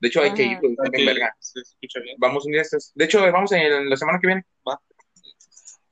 [0.00, 0.90] De hecho, hay que ir, Ajá.
[0.92, 1.34] en verga.
[1.40, 2.16] Se escucha bien.
[2.18, 2.92] Vamos un día estos.
[2.94, 4.44] De hecho, vamos en la semana que viene.
[4.68, 4.80] Va.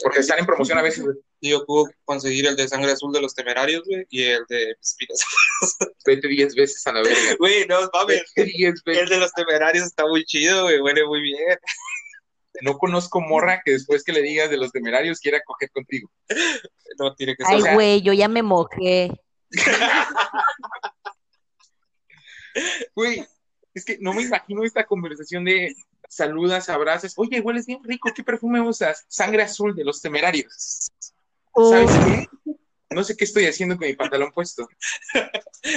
[0.03, 1.05] Porque están en promoción a veces.
[1.05, 1.17] güey.
[1.41, 4.73] Y Yo puedo conseguir el de sangre azul de los temerarios, güey, y el de
[4.81, 5.27] Espinosa.
[6.07, 7.19] Vete 10 veces a la verga.
[7.39, 8.23] Güey, no mames.
[8.37, 9.03] Vete 10 veces.
[9.03, 11.59] El de los temerarios está muy chido, güey, huele muy bien.
[12.61, 16.11] No conozco morra que después que le digas de los temerarios quiera coger contigo.
[16.99, 17.55] No tiene que ser.
[17.57, 19.11] Ay, sea- güey, yo ya me mojé.
[22.95, 23.27] Güey,
[23.75, 25.75] es que no me imagino esta conversación de
[26.09, 27.15] saludas, abrazas.
[27.17, 29.05] Oye, hueles bien rico, ¿qué perfume usas?
[29.09, 30.91] Sangre azul de los temerarios.
[31.55, 32.27] ¿Sabes qué?
[32.91, 34.69] No sé qué estoy haciendo con mi pantalón puesto.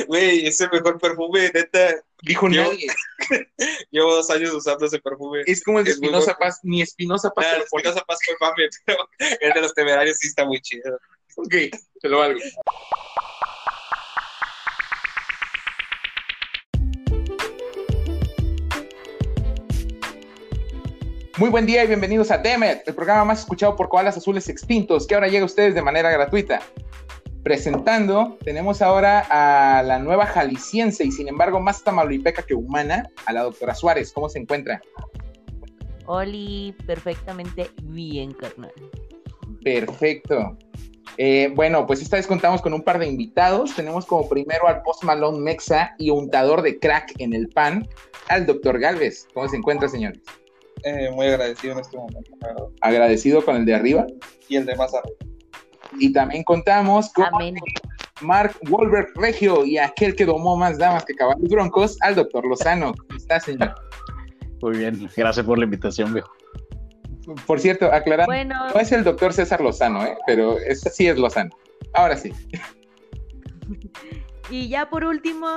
[0.07, 1.95] Güey, es el mejor perfume, neta.
[2.21, 2.87] Dijo Yo- nadie.
[3.91, 5.43] Llevo dos años usando ese perfume.
[5.45, 6.35] Es como el de Es Espinosa.
[6.37, 7.83] Paz, ni Espinosa Paz Ah, pone.
[7.83, 10.99] Espinosa Paz fue mame, pero el de los temerarios sí está muy chido.
[11.37, 11.53] Ok,
[12.01, 12.39] te lo valgo.
[21.37, 25.05] Muy buen día y bienvenidos a Demet, el programa más escuchado por koalas azules extintos,
[25.05, 26.61] que ahora llega a ustedes de manera gratuita.
[27.43, 33.33] Presentando, tenemos ahora a la nueva jalisciense y sin embargo más tamaulipeca que humana, a
[33.33, 34.13] la doctora Suárez.
[34.13, 34.81] ¿Cómo se encuentra?
[36.05, 38.71] Oli, perfectamente bien, carnal.
[39.61, 40.57] Perfecto.
[41.17, 43.75] Eh, bueno, pues esta vez contamos con un par de invitados.
[43.75, 47.85] Tenemos como primero al Post Malone Mexa y untador de crack en el pan,
[48.29, 49.27] al doctor Galvez.
[49.33, 50.13] ¿Cómo se encuentra, señor?
[50.85, 52.67] Eh, muy agradecido en este momento, verdad.
[52.81, 54.05] Agradecido con el de arriba.
[54.47, 55.17] Y el de más arriba.
[55.99, 57.55] Y también contamos con Amén.
[58.21, 62.93] Mark Wolberg Regio y aquel que domó más damas que caballos broncos, al doctor Lozano.
[62.93, 63.75] ¿Cómo está, señor?
[64.61, 66.31] Muy bien, gracias por la invitación, viejo.
[67.47, 70.15] Por cierto, aclarando, Bueno, no es el doctor César Lozano, ¿eh?
[70.27, 71.49] pero este sí es Lozano.
[71.93, 72.31] Ahora sí.
[74.49, 75.47] y ya por último,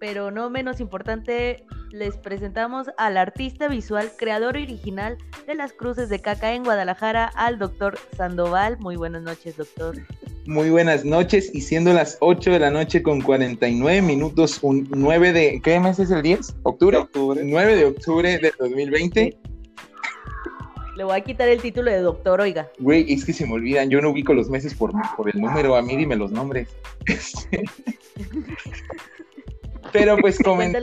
[0.00, 6.18] pero no menos importante, les presentamos al artista visual, creador original de las cruces de
[6.18, 8.78] caca en Guadalajara, al doctor Sandoval.
[8.80, 9.94] Muy buenas noches, doctor.
[10.44, 15.32] Muy buenas noches y siendo las 8 de la noche con 49 minutos, un 9
[15.32, 15.60] de...
[15.62, 16.56] ¿Qué mes es el 10?
[16.64, 16.96] ¿Octubre?
[16.96, 17.40] octubre.
[17.44, 19.38] 9 de octubre de 2020.
[20.96, 22.68] Le voy a quitar el título de doctor, oiga.
[22.80, 25.76] Güey, es que se me olvidan, yo no ubico los meses por, por el número,
[25.76, 26.68] a mí dime los nombres.
[29.92, 30.74] Pero pues comen,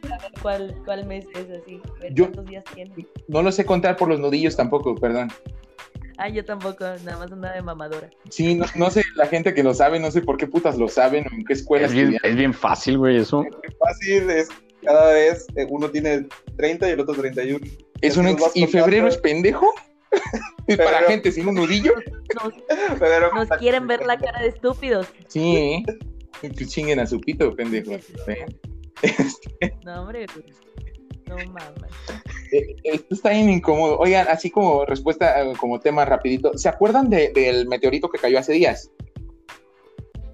[0.00, 1.80] Cuéntalos a ver cuál, cuál mes es así.
[1.96, 2.92] a ver Yo- ¿Cuántos días tiene?
[3.28, 5.28] no lo sé contar por los nudillos tampoco, perdón.
[6.18, 8.08] Ah, yo tampoco, nada más andaba de mamadora.
[8.30, 10.88] Sí, no, no sé, la gente que lo sabe, no sé por qué putas lo
[10.88, 13.44] saben o en qué escuela Es bien, es bien fácil, güey, eso.
[13.78, 14.48] Fácil es
[14.82, 16.26] cada vez eh, uno tiene
[16.56, 17.66] 30 y el otro 31.
[18.00, 19.74] ¿Es un ex- ¿Y febrero es pendejo?
[20.66, 21.92] ¿Es para gente sin un nudillo?
[22.42, 22.54] Nos,
[22.98, 25.08] Pero nos quieren ver la cara de estúpidos.
[25.28, 25.84] Sí, ¿eh?
[26.40, 27.92] Que chinguen a su pito, pendejo.
[29.84, 30.46] No, hombre, pues,
[31.28, 31.92] no mames.
[32.52, 33.98] Eh, Esto está bien incómodo.
[33.98, 38.38] Oigan, así como respuesta, eh, como tema rapidito, ¿se acuerdan de- del meteorito que cayó
[38.38, 38.90] hace días?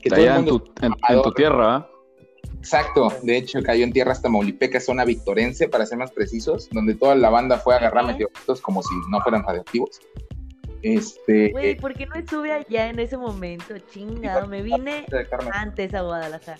[0.00, 1.88] Que todo el en mundo- tu, en, en tu tierra, ¿ah?
[2.58, 7.16] Exacto, de hecho cayó en tierras tamaulipecas, zona victorense, para ser más precisos, donde toda
[7.16, 10.00] la banda fue a agarrar meteoritos como si no fueran radioactivos.
[10.82, 13.76] Este, Güey, eh, ¿por qué no estuve allá en ese momento?
[13.92, 15.06] Chingado, me vine
[15.52, 16.58] antes a Guadalajara.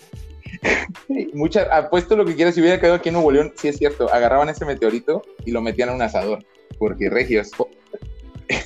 [1.33, 4.11] mucha, apuesto lo que quieras, si hubiera quedado aquí en Nuevo León, sí es cierto,
[4.13, 6.39] agarraban ese meteorito y lo metían a un asador,
[6.79, 7.51] porque regios.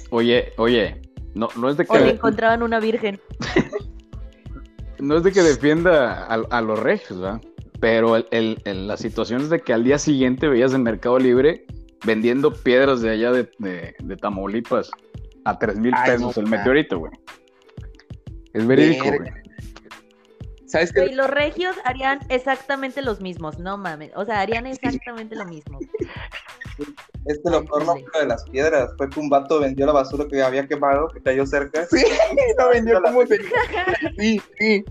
[0.10, 1.02] Oye, oye,
[1.34, 3.20] no, no es de O le que, encontraban una virgen.
[5.00, 7.42] no es de que defienda a, a los regios, ¿verdad?
[7.80, 11.20] Pero el, el- el- la situación es de que al día siguiente veías en Mercado
[11.20, 11.66] Libre
[12.06, 14.90] vendiendo piedras de allá de, de- de Tamaulipas
[15.46, 17.12] a tres mil Ay, pesos no, el meteorito, güey.
[18.54, 19.30] Es verídico, güey.
[20.68, 21.02] ¿Sabes qué?
[21.02, 24.12] Güey, los regios harían exactamente los mismos, no mames.
[24.16, 25.80] O sea, harían exactamente lo mismo.
[27.26, 29.94] Es que lo peor no fue de las piedras, fue que un vato vendió la
[29.94, 31.86] basura que había quemado, que cayó cerca.
[31.88, 32.04] Sí,
[32.60, 33.40] lo vendió como se...
[34.18, 34.86] Sí, sí.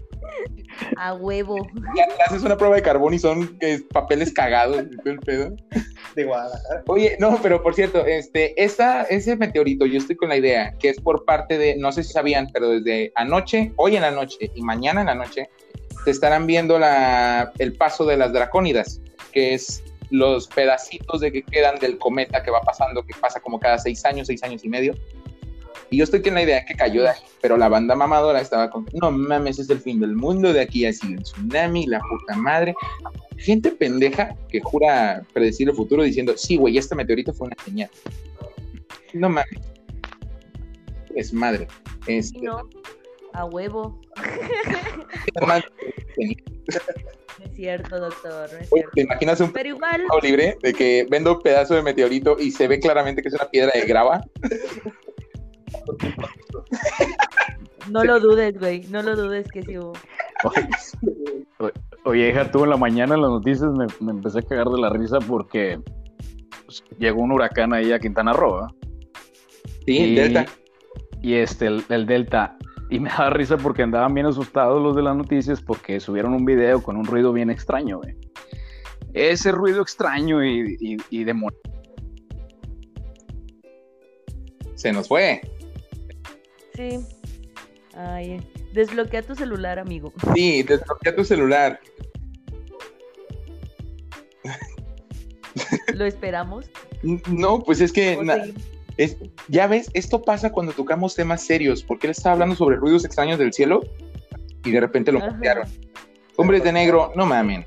[0.97, 1.67] A huevo.
[1.97, 5.19] Ya le haces una prueba de carbón y son eh, papeles cagados y todo el
[5.21, 5.57] pedo.
[6.15, 6.83] de Guadalajara.
[6.87, 11.01] Oye, no, pero por cierto, este, ese meteorito, yo estoy con la idea que es
[11.01, 14.63] por parte de, no sé si sabían, pero desde anoche, hoy en la noche y
[14.63, 15.49] mañana en la noche,
[16.05, 19.01] se estarán viendo la, el paso de las dracónidas,
[19.33, 23.59] que es los pedacitos de que quedan del cometa que va pasando, que pasa como
[23.59, 24.95] cada seis años, seis años y medio.
[25.91, 28.71] Y yo estoy con la idea que cayó de ahí, pero la banda mamadora estaba
[28.71, 32.01] con, no mames, es el fin del mundo, de aquí ha sido el tsunami, la
[32.01, 32.75] puta madre.
[33.37, 37.91] Gente pendeja que jura predecir el futuro diciendo, sí, güey, este meteorito fue una señal.
[39.13, 39.61] No mames.
[41.15, 41.69] Es madre.
[42.07, 42.69] Es, Y no,
[43.33, 44.01] a huevo.
[45.47, 45.67] madre.
[47.55, 48.51] cierto, doctor.
[48.53, 48.91] No es Oye, cierto.
[48.95, 52.67] ¿Te imaginas un Pero igual, libre de que vendo un pedazo de meteorito y se
[52.67, 54.21] ve claramente que es una piedra de grava?
[57.91, 58.83] No lo dudes, güey.
[58.89, 59.93] No lo dudes que sí hubo.
[62.05, 64.81] Oye, hija, tú en la mañana en las noticias me, me empecé a cagar de
[64.81, 65.81] la risa porque
[66.65, 68.73] pues, llegó un huracán ahí a Quintana Roo, ¿ah?
[69.87, 70.47] Sí, y, Delta.
[71.23, 72.57] Y este, el, el Delta.
[72.91, 76.45] Y me daba risa porque andaban bien asustados los de las noticias porque subieron un
[76.45, 78.17] video con un ruido bien extraño, güey.
[79.13, 81.27] Ese ruido extraño y, y,
[84.75, 85.41] Se nos fue.
[86.77, 87.01] Sí.
[87.95, 90.13] Ay, desbloquea tu celular, amigo.
[90.35, 91.81] Sí, desbloquea tu celular.
[95.95, 96.71] Lo esperamos.
[97.29, 98.19] No, pues es que
[98.99, 99.17] es,
[99.49, 103.39] ya ves, esto pasa cuando tocamos temas serios, porque él estaba hablando sobre ruidos extraños
[103.39, 103.83] del cielo
[104.65, 105.69] y de repente lo cambiaron.
[106.37, 107.65] Hombres de negro, no mamen.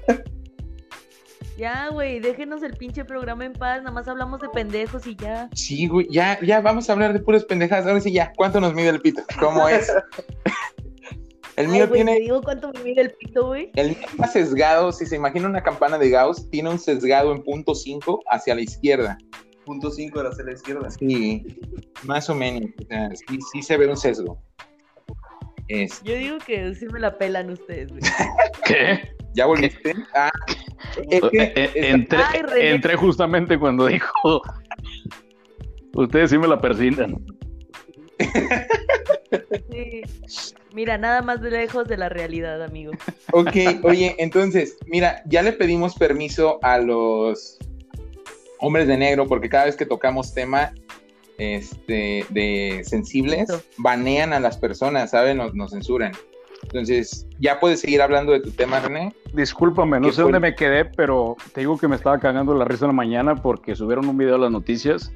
[1.60, 3.80] Ya, güey, déjenos el pinche programa en paz.
[3.80, 5.50] Nada más hablamos de pendejos y ya.
[5.54, 7.86] Sí, güey, ya, ya vamos a hablar de puras pendejadas.
[7.86, 9.22] Ahora sí, ya, ¿cuánto nos mide el pito?
[9.38, 9.92] ¿Cómo es?
[11.58, 13.70] El Ay, mío güey, tiene, Te digo cuánto me mide el pito, güey.
[13.76, 17.44] el mío está sesgado, si se imagina una campana de Gauss, tiene un sesgado en
[17.44, 19.18] punto 5 hacia la izquierda.
[19.66, 20.90] Punto 5 era hacia la izquierda.
[20.90, 21.60] Sí,
[22.04, 22.70] más o menos.
[22.82, 24.42] O sea, sí, sí se ve un sesgo.
[25.68, 28.02] Es, Yo digo que sí me la pelan ustedes, güey.
[28.66, 29.10] ¿Qué?
[29.34, 29.94] ¿Ya volviste?
[30.16, 30.32] Ah,
[31.10, 32.70] es que Eh, eh, está- entré, Ay, René.
[32.72, 34.42] entré justamente cuando dijo.
[35.94, 37.18] Ustedes sí me la persignan.
[39.72, 40.02] Sí.
[40.74, 42.92] Mira, nada más de lejos de la realidad, amigo.
[43.32, 47.58] Ok, oye, entonces, mira, ya le pedimos permiso a los
[48.60, 50.74] hombres de negro porque cada vez que tocamos tema
[51.38, 55.38] este, de sensibles, banean a las personas, ¿saben?
[55.38, 56.12] Nos, nos censuran.
[56.64, 59.14] Entonces, ya puedes seguir hablando de tu tema, René.
[59.34, 62.66] Discúlpame, no ¿Qué sé dónde me quedé, pero te digo que me estaba cagando la
[62.66, 65.12] risa en la mañana porque subieron un video a las noticias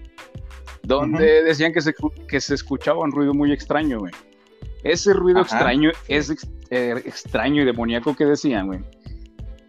[0.84, 1.94] donde decían que se,
[2.28, 4.14] que se escuchaba un ruido muy extraño, güey.
[4.84, 5.56] Ese ruido Ajá.
[5.56, 8.80] extraño, es ex- eh, extraño y demoníaco que decían, güey.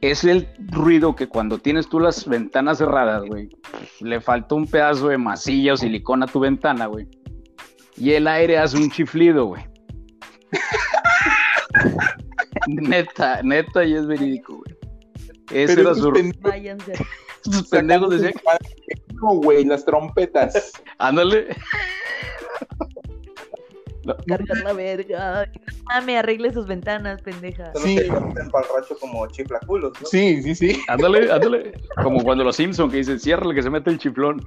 [0.00, 4.67] Es el ruido que cuando tienes tú las ventanas cerradas, güey, pues, le falta un
[4.67, 7.06] pedazo de masilla o silicona a tu ventana, güey.
[7.97, 9.62] Y el aire hace un chiflido, güey.
[12.69, 14.77] neta, neta, y es verídico, güey.
[15.53, 16.33] Ese Pero era su...
[16.41, 16.93] Váyanse.
[17.45, 18.33] Estos pendejos decían,
[19.15, 20.73] No, güey, las trompetas.
[20.99, 21.49] ándale.
[24.27, 25.49] Cargar la verga.
[25.91, 27.73] Ah, me arregle sus ventanas, pendeja.
[27.73, 27.97] Solo Sí.
[27.97, 30.07] que en palracho como chiflaculos, ¿no?
[30.07, 30.83] Sí, sí, sí.
[30.89, 31.73] Ándale, ándale.
[32.03, 34.47] Como cuando los Simpson que dicen, cierra que se mete el chiflón.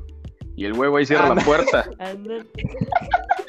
[0.55, 1.45] Y el huevo ahí cierra la Ándale.
[1.45, 1.89] puerta.
[1.99, 2.35] Anda.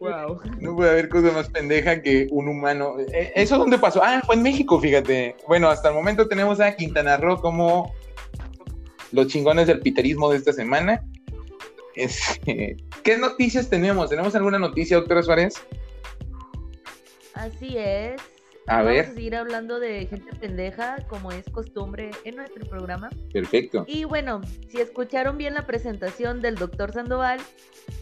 [0.00, 0.40] wow.
[0.60, 2.96] No puede haber cosa más pendeja que un humano.
[3.12, 4.02] Eh, ¿Eso dónde pasó?
[4.02, 5.36] Ah, fue en México, fíjate.
[5.46, 7.94] Bueno, hasta el momento tenemos a Quintana Roo como
[9.12, 11.02] los chingones del piterismo de esta semana.
[11.94, 14.10] Este, ¿Qué noticias tenemos?
[14.10, 15.54] ¿Tenemos alguna noticia, doctora Suárez?
[17.34, 18.20] Así es.
[18.68, 19.04] A Vamos ver.
[19.04, 23.10] a seguir hablando de gente pendeja, como es costumbre en nuestro programa.
[23.32, 23.84] Perfecto.
[23.86, 27.38] Y bueno, si escucharon bien la presentación del doctor Sandoval,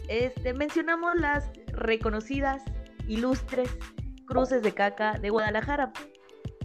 [0.07, 2.63] este, mencionamos las reconocidas,
[3.07, 3.69] ilustres
[4.25, 5.91] cruces de caca de Guadalajara.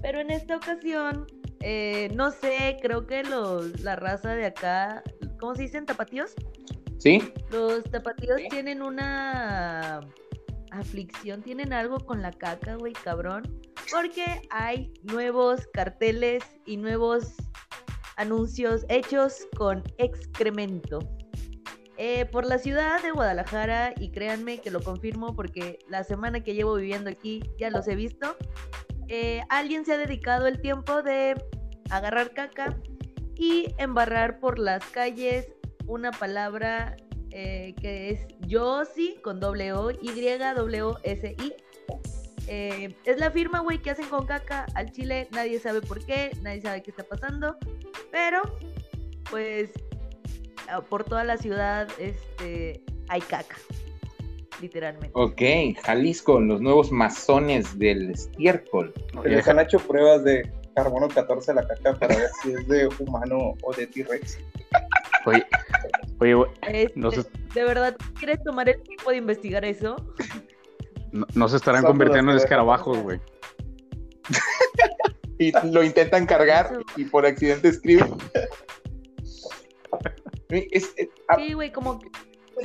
[0.02, 1.26] Pero en esta ocasión,
[1.60, 5.02] eh, no sé, creo que los, la raza de acá,
[5.38, 5.84] ¿cómo se dicen?
[5.84, 6.34] ¿Tapatíos?
[6.98, 7.32] ¿Sí?
[7.50, 8.48] Los tapatíos Sí.
[8.48, 10.00] tienen una
[10.70, 13.42] aflicción, tienen algo con la caca, güey, cabrón.
[13.90, 17.34] Porque hay nuevos carteles y nuevos
[18.16, 21.00] anuncios hechos con excremento.
[22.02, 26.54] Eh, por la ciudad de Guadalajara, y créanme que lo confirmo porque la semana que
[26.54, 28.36] llevo viviendo aquí ya los he visto,
[29.08, 31.34] eh, alguien se ha dedicado el tiempo de
[31.90, 32.74] agarrar caca
[33.36, 35.52] y embarrar por las calles
[35.84, 36.96] una palabra
[37.32, 41.52] eh, que es Yossi con doble O, Y W S I.
[42.46, 45.28] Eh, es la firma, güey, que hacen con caca al chile.
[45.32, 47.58] Nadie sabe por qué, nadie sabe qué está pasando.
[48.10, 48.40] Pero,
[49.30, 49.70] pues,
[50.88, 53.56] por toda la ciudad este, hay caca.
[54.60, 55.10] Literalmente.
[55.14, 55.40] Ok,
[55.82, 58.92] Jalisco, los nuevos masones del estiércol.
[59.22, 62.68] Se les han hecho pruebas de carbono 14 a la caca para ver si es
[62.68, 64.38] de humano o de T-Rex.
[65.26, 65.46] Oye,
[66.18, 67.22] oye, Este, no se,
[67.54, 69.96] ¿De verdad quieres tomar el tiempo de investigar eso?
[71.12, 73.20] no, no se estarán Son convirtiendo en escarabajos, güey.
[75.38, 78.14] Y lo intentan cargar y por accidente escriben.
[80.50, 82.08] Es- es- ah, Sí, güey, como que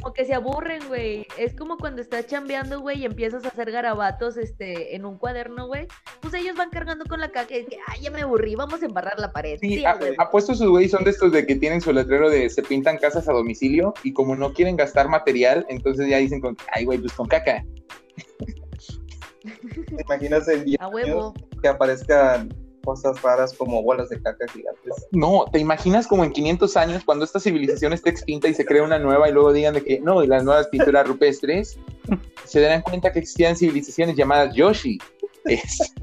[0.01, 1.25] como que se aburren, güey.
[1.38, 5.68] Es como cuando estás chambeando, güey, y empiezas a hacer garabatos este, en un cuaderno,
[5.68, 5.88] güey.
[6.20, 8.88] Pues ellos van cargando con la caca y que, ay, ya me aburrí, vamos a
[8.88, 9.58] embarrar la pared.
[9.62, 10.13] Sí, Sí, a- güey.
[10.18, 13.30] apuesto sus güeyes son de estos de que tienen su letrero de se pintan casas
[13.30, 17.13] a domicilio y como no quieren gastar material, entonces ya dicen con, ay, güey, pues
[17.13, 17.63] con caca.
[19.44, 21.34] ¿Te imaginas en 10 A huevo.
[21.62, 22.50] que aparezcan
[22.86, 25.08] cosas raras como bolas de caca gigantes?
[25.12, 28.84] No, ¿te imaginas como en 500 años cuando esta civilización esté extinta y se crea
[28.84, 31.77] una nueva y luego digan de que no, y las nuevas pinturas rupestres,
[32.46, 35.00] se darán cuenta que existían civilizaciones llamadas Yoshi.
[35.46, 35.94] Es-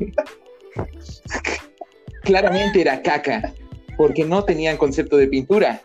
[2.23, 3.53] Claramente era caca,
[3.97, 5.83] porque no tenían concepto de pintura.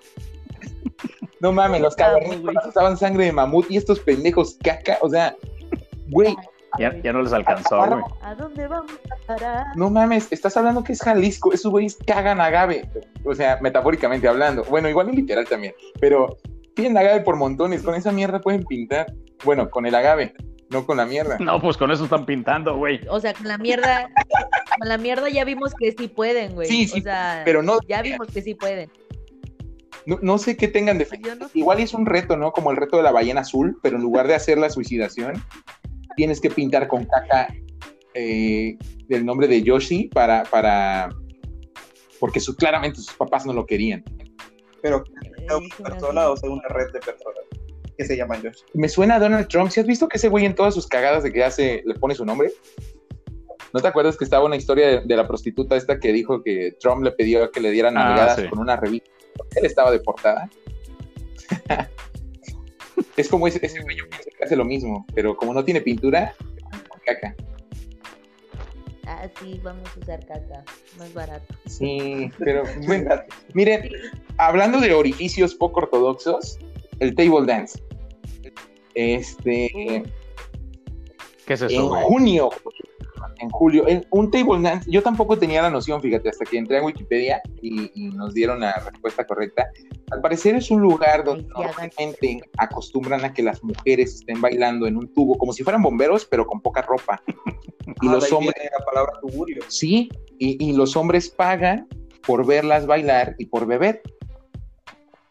[1.39, 5.35] No mames, los cavernícolas usaban sangre de mamut y estos pendejos caca, o sea,
[6.09, 6.35] güey,
[6.77, 8.03] Ya, ya no les alcanzó, güey.
[8.21, 9.65] ¿A dónde vamos a parar?
[9.75, 12.89] no mames, estás hablando que es Jalisco, esos güeyes cagan agave,
[13.23, 16.37] o sea, metafóricamente hablando, bueno, igual en literal también, pero
[16.75, 19.07] tienen agave por montones, con esa mierda pueden pintar,
[19.43, 20.33] bueno, con el agave,
[20.69, 21.37] no con la mierda.
[21.39, 22.99] No, pues con eso están pintando, güey.
[23.09, 24.09] O sea, con la mierda,
[24.79, 26.67] con la mierda ya vimos que sí pueden, güey.
[26.67, 28.91] Sí, sí, o sea, Pero no, ya vimos que sí pueden.
[30.05, 31.07] no, no sé qué tengan de
[31.39, 31.57] no sé.
[31.59, 32.51] Igual es un reto, ¿no?
[32.51, 35.41] Como el reto de la ballena azul, pero en lugar de hacer la suicidación,
[36.17, 37.47] tienes que pintar con caca
[38.13, 38.75] eh,
[39.07, 41.09] el nombre de Yoshi para, para,
[42.19, 44.03] porque su, claramente sus papás no lo querían.
[44.81, 45.03] Pero
[45.81, 47.39] persona o sea una red de personas
[47.97, 48.63] que se llaman Yoshi.
[48.73, 49.69] Me suena a Donald Trump.
[49.69, 52.15] ¿Si has visto que ese güey en todas sus cagadas de que hace, le pone
[52.15, 52.51] su nombre?
[53.73, 56.75] ¿No te acuerdas que estaba una historia de, de la prostituta esta que dijo que
[56.79, 58.47] Trump le pidió que le dieran Ah, sí.
[58.49, 59.09] con una revista?
[59.55, 60.49] Él estaba deportada.
[63.17, 65.81] es como ese, ese güey, yo pienso que hace lo mismo, pero como no tiene
[65.81, 66.33] pintura,
[67.05, 67.35] caca.
[69.05, 70.63] Ah, sí, vamos a usar caca.
[70.97, 71.53] Más barato.
[71.65, 73.15] Sí, pero bueno,
[73.53, 73.89] miren,
[74.37, 76.59] hablando de orificios poco ortodoxos,
[76.99, 77.81] el table dance.
[78.95, 80.03] Este,
[81.45, 82.03] ¿Qué es en eso, güey?
[82.03, 82.49] junio,
[83.39, 86.77] en julio, en un table dance, yo tampoco tenía la noción, fíjate, hasta que entré
[86.79, 89.67] a Wikipedia y, y nos dieron la respuesta correcta.
[90.11, 94.87] Al parecer es un lugar donde sí, normalmente acostumbran a que las mujeres estén bailando
[94.87, 97.21] en un tubo, como si fueran bomberos, pero con poca ropa.
[98.01, 99.63] Y Ah, los hombres, la palabra tuburio.
[99.69, 101.87] sí, y, y los hombres pagan
[102.27, 104.01] por verlas bailar y por beber.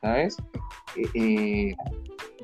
[0.01, 0.37] ¿Sabes?
[0.97, 1.77] Eh, eh,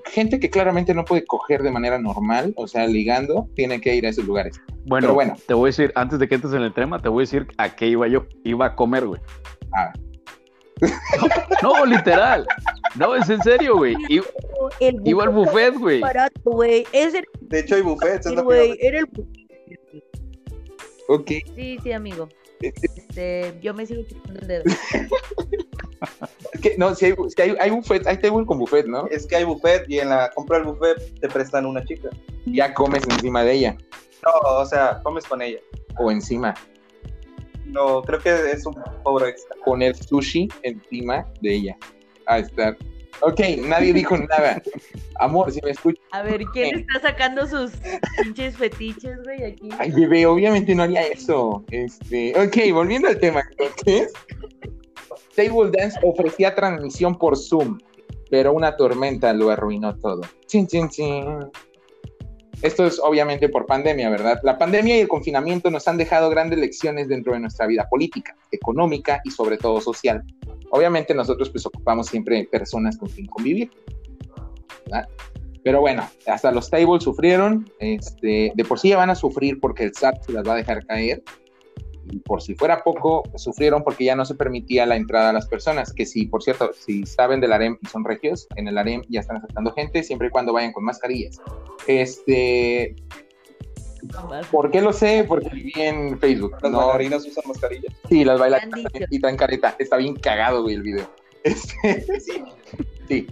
[0.06, 4.06] gente que claramente no puede coger de manera normal, o sea, ligando, tiene que ir
[4.06, 4.60] a esos lugares.
[4.84, 5.34] Bueno, Pero bueno.
[5.46, 7.46] te voy a decir, antes de que entres en el tema, te voy a decir
[7.58, 8.26] a qué iba yo.
[8.44, 9.20] Iba a comer, güey.
[9.74, 9.92] Ah.
[11.62, 12.46] No, literal.
[12.96, 13.94] No, es en serio, güey.
[14.08, 16.00] Iba, al buffet, güey.
[16.00, 16.84] barato, güey.
[16.92, 18.26] Ese De hecho, hay buffets.
[18.42, 18.72] güey.
[18.72, 19.08] iba a Era el.
[21.08, 21.30] Ok.
[21.54, 22.28] Sí, sí, amigo.
[22.62, 24.62] Este, yo me sigo chupando el dedo.
[26.62, 29.08] Es que, no, si hay, si hay, hay buffet, hay table con buffet, ¿no?
[29.08, 32.08] Es que hay buffet y en la compra del buffet te prestan una chica.
[32.46, 33.76] Ya comes encima de ella
[34.24, 35.58] No, o sea, comes con ella.
[35.98, 36.54] o encima.
[37.66, 39.56] No, creo que es un cobro extra.
[39.64, 41.76] Poner sushi encima de ella.
[42.26, 42.76] A estar.
[43.22, 44.62] Ok, nadie dijo nada.
[45.16, 46.04] Amor, si me escuchas.
[46.12, 47.72] A ver, ¿quién está sacando sus
[48.22, 49.68] pinches fetiches, güey, aquí?
[49.78, 51.64] Ay, bebé, obviamente no haría eso.
[51.70, 54.12] Este, ok, volviendo al tema, entonces.
[55.34, 57.78] Table Dance ofrecía transmisión por Zoom,
[58.30, 60.22] pero una tormenta lo arruinó todo.
[60.46, 61.24] Chin, chin, chin.
[62.62, 64.38] Esto es obviamente por pandemia, ¿verdad?
[64.44, 68.36] La pandemia y el confinamiento nos han dejado grandes lecciones dentro de nuestra vida política,
[68.52, 70.22] económica y sobre todo social.
[70.70, 73.70] Obviamente nosotros pues ocupamos siempre personas con quien convivir.
[75.64, 79.84] Pero bueno, hasta los tables sufrieron, este, de por sí ya van a sufrir porque
[79.84, 81.22] el SAT se las va a dejar caer.
[82.12, 85.46] Y por si fuera poco, sufrieron porque ya no se permitía la entrada a las
[85.48, 85.92] personas.
[85.94, 89.20] Que si, por cierto, si saben del AREM y son regios, en el AREM ya
[89.20, 91.40] están aceptando gente siempre y cuando vayan con mascarillas.
[91.86, 92.94] Este,
[94.50, 95.24] ¿por qué lo sé?
[95.26, 96.56] Porque viví en Facebook.
[96.62, 97.94] Las No, bailarinas usan mascarillas.
[98.10, 99.74] sí, las bailarinas y traen careta.
[99.78, 101.06] Está bien cagado, güey, el video.
[101.44, 102.44] Este, sí,
[103.08, 103.26] sí.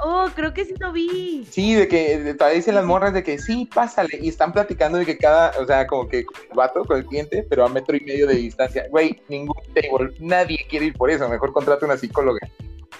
[0.00, 1.44] Oh, creo que sí lo vi.
[1.50, 4.18] Sí, de que de- todavía dicen las morras de que sí, pásale.
[4.20, 7.44] Y están platicando de que cada, o sea, como que el vato con el cliente,
[7.48, 8.86] pero a metro y medio de distancia.
[8.90, 11.28] Güey, ningún table, nadie quiere ir por eso.
[11.28, 12.40] Mejor contrata una psicóloga.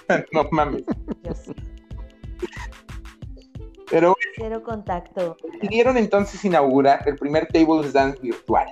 [0.33, 0.83] no mames.
[1.23, 1.53] Yo sí.
[3.89, 5.35] Pero Cero contacto.
[5.53, 8.67] decidieron entonces inaugurar el primer Tables Dance virtual.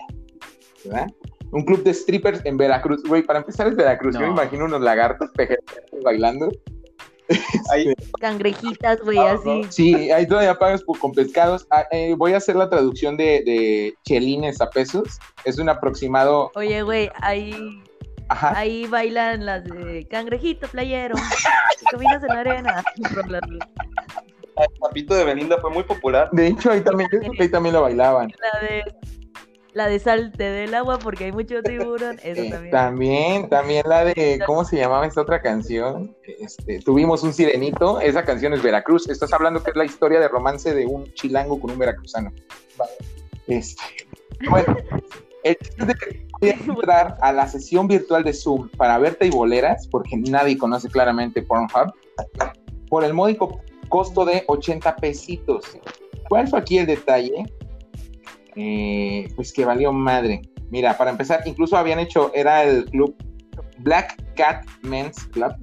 [0.85, 1.07] ¿Verdad?
[1.51, 3.01] Un club de strippers en Veracruz.
[3.03, 4.13] Güey, para empezar es Veracruz.
[4.15, 5.63] Yo me imagino unos lagartos pejeros
[6.03, 6.49] bailando.
[7.71, 9.63] Ahí, Cangrejitas, güey, Ah, así.
[9.69, 11.67] Sí, ahí todavía pagas por- con pescados.
[11.71, 15.19] Ah, eh, voy a hacer la traducción de, de chelines a pesos.
[15.43, 16.51] Es un aproximado.
[16.55, 17.81] Oye, güey, ahí,
[18.29, 18.57] Ajá.
[18.57, 21.15] ahí bailan las de cangrejito playero.
[21.91, 22.83] Caminas en la arena.
[24.57, 26.29] El papito de Belinda fue muy popular.
[26.31, 28.31] De hecho, ahí también, yo creo que ahí también lo bailaban.
[28.41, 28.83] La de,
[29.77, 32.17] la de salte del agua porque hay mucho tiburón.
[32.23, 32.71] Eso también.
[32.71, 36.15] también, también la de, ¿cómo se llamaba esta otra canción?
[36.39, 39.07] Este, tuvimos un sirenito, esa canción es Veracruz.
[39.07, 42.33] Estás hablando que es la historia de romance de un chilango con un veracruzano.
[43.45, 43.83] Este,
[44.49, 44.75] bueno,
[45.43, 46.27] el chiste es de que
[46.67, 51.93] entrar a la sesión virtual de Zoom para ver teiboleras, porque nadie conoce claramente Pornhub,
[52.89, 55.77] por el módico costo de 80 pesitos.
[56.29, 57.45] ¿Cuál fue aquí el detalle?
[58.57, 60.41] Eh, pues que valió madre.
[60.71, 63.15] Mira, para empezar, incluso habían hecho, era el club
[63.77, 65.53] Black Cat Men's Club,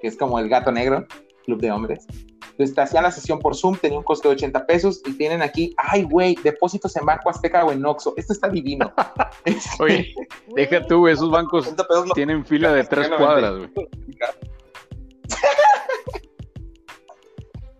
[0.00, 1.06] que es como el gato negro,
[1.46, 2.06] club de hombres.
[2.50, 5.40] Entonces te hacían la sesión por Zoom, tenía un costo de 80 pesos y tienen
[5.40, 8.12] aquí, ay güey, depósitos en Banco Azteca o en Oxxo.
[8.18, 8.92] Esto está divino.
[9.46, 10.14] Este, Oye,
[10.54, 13.70] deja tú, esos bancos 80 pesos lo- tienen fila de tres cuadras, güey.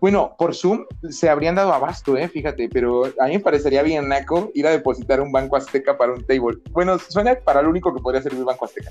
[0.01, 4.09] Bueno, por Zoom se habrían dado abasto, eh, fíjate, pero a mí me parecería bien
[4.09, 6.57] naco ir a depositar un Banco Azteca para un table.
[6.71, 8.89] Bueno, suena para lo único que podría servir Banco Azteca.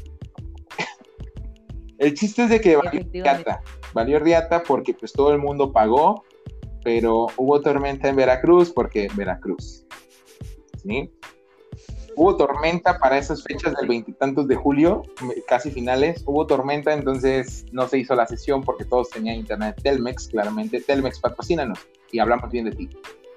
[1.98, 3.60] el chiste es de que valió riata,
[3.92, 6.22] valió riata porque pues todo el mundo pagó,
[6.84, 9.84] pero hubo tormenta en Veracruz porque Veracruz.
[10.76, 11.10] ¿Sí?
[12.20, 15.04] Hubo tormenta para esas fechas del veintitantos de julio,
[15.48, 16.22] casi finales.
[16.26, 19.80] Hubo tormenta, entonces no se hizo la sesión porque todos tenían internet.
[19.82, 20.82] Telmex, claramente.
[20.82, 21.78] Telmex, patrocínanos
[22.12, 22.90] y hablamos bien de ti.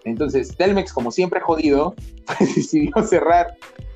[0.03, 1.95] Entonces, Telmex, como siempre jodido,
[2.37, 3.55] pues decidió cerrar,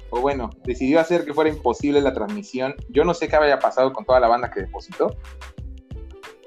[0.10, 2.74] o bueno, decidió hacer que fuera imposible la transmisión.
[2.88, 5.17] Yo no sé qué haya pasado con toda la banda que depositó.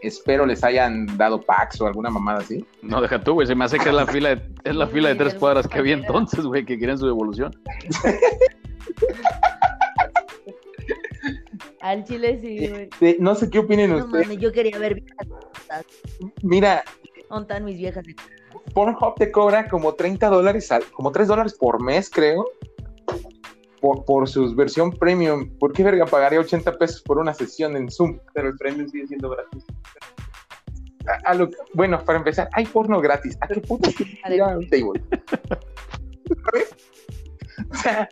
[0.02, 2.64] Espero les hayan dado packs o alguna mamada así.
[2.82, 3.46] No, deja tú, güey.
[3.46, 5.78] Se me hace que es la fila de, es la fila de tres cuadras que
[5.78, 7.52] había entonces, güey, que querían su devolución.
[11.80, 12.82] Al chile sí, güey.
[12.84, 14.38] Este, no sé qué opinen No ustedes.
[14.38, 15.26] yo quería ver viejas.
[16.42, 16.82] Mira,
[17.28, 18.04] ¿Dónde están mis viejas?
[18.74, 22.44] Pornhub te cobra como 30 dólares, al- como 3 dólares por mes, creo,
[23.80, 25.50] por, por su versión premium.
[25.58, 28.18] ¿Por qué verga pagaría 80 pesos por una sesión en Zoom?
[28.34, 29.64] Pero el premio sigue siendo gratis.
[31.06, 33.36] A- a lo- bueno, para empezar, hay porno gratis.
[33.40, 35.02] ¿A qué puto ir a un table?
[36.44, 36.74] ¿Sabes?
[37.70, 38.08] O sea,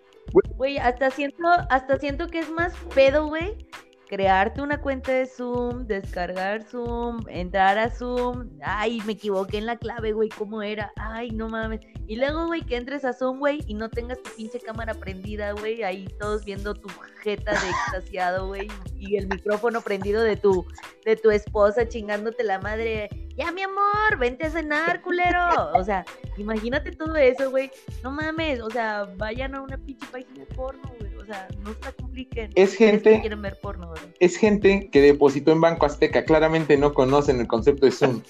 [0.56, 3.66] Güey, hasta siento, hasta siento que es más pedo, güey.
[4.08, 8.48] Crearte una cuenta de Zoom, descargar Zoom, entrar a Zoom.
[8.62, 10.90] Ay, me equivoqué en la clave, güey, ¿cómo era?
[10.96, 11.80] Ay, no mames.
[12.06, 15.52] Y luego, güey, que entres a Zoom, güey, y no tengas tu pinche cámara prendida,
[15.52, 16.88] güey, ahí todos viendo tu
[17.22, 20.66] jeta de extasiado, güey, y el micrófono prendido de tu,
[21.04, 23.10] de tu esposa chingándote la madre.
[23.36, 25.70] Ya, mi amor, vente a cenar, culero.
[25.74, 26.04] O sea,
[26.38, 27.70] imagínate todo eso, güey.
[28.02, 31.17] No mames, o sea, vayan a una pinche página de porno, güey.
[31.28, 32.50] Sea, no se compliquen.
[32.54, 36.24] Es gente- que quieren ver porno, es gente que depositó en Banco Azteca.
[36.24, 38.22] Claramente no conocen el concepto de Zoom.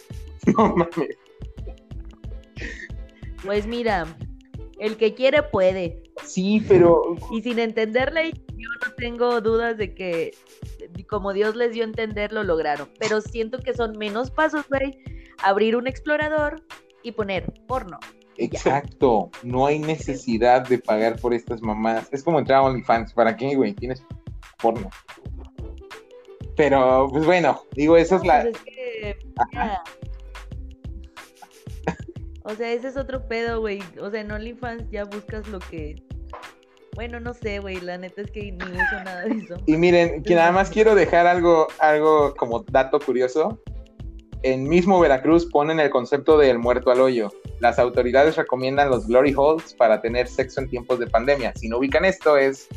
[0.56, 1.16] No mames.
[3.44, 4.06] Pues mira,
[4.80, 6.02] el que quiere puede.
[6.24, 10.32] Sí, pero Y sin entenderle, yo no tengo dudas de que
[11.08, 12.88] como Dios les dio a entender, lo lograron.
[12.98, 14.98] Pero siento que son menos pasos, güey.
[15.42, 16.62] Abrir un explorador
[17.02, 17.98] y poner porno.
[18.38, 22.08] Exacto, no hay necesidad de pagar por estas mamadas.
[22.12, 23.74] Es como entrar a OnlyFans, ¿para qué, güey?
[23.74, 24.02] Tienes
[24.62, 24.88] porno.
[26.56, 28.42] Pero, pues bueno, digo, esa es la...
[28.42, 29.18] Pues es que.
[32.48, 33.80] O sea, ese es otro pedo, güey.
[34.00, 36.02] O sea, en OnlyFans ya buscas lo que.
[36.94, 37.78] Bueno, no sé, güey.
[37.80, 39.56] La neta es que ni uso nada de eso.
[39.66, 43.60] Y miren, que nada más quiero dejar algo, algo como dato curioso.
[44.42, 47.32] En mismo Veracruz ponen el concepto del muerto al hoyo.
[47.60, 51.52] Las autoridades recomiendan los glory holes para tener sexo en tiempos de pandemia.
[51.56, 52.68] Si no ubican esto, es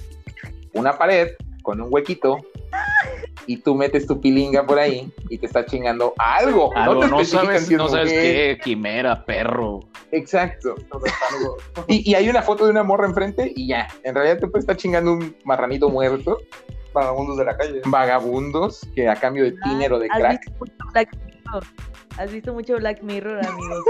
[0.74, 1.30] una pared
[1.62, 2.40] con un huequito
[3.46, 6.76] y tú metes tu pilinga por ahí y te estás chingando algo.
[6.76, 9.82] Algo, te no, sabes, si no sabes qué, quimera, perro.
[10.12, 10.76] Exacto.
[11.88, 13.88] Y, y hay una foto de una morra enfrente y ya.
[14.04, 16.40] En realidad te puede estar chingando un marranito muerto.
[16.94, 17.82] Vagabundos de la calle.
[17.86, 20.42] Vagabundos que a cambio de dinero de ¿Has crack.
[20.42, 21.31] visto?
[22.18, 23.84] ¿Has visto mucho Black Mirror, amigos?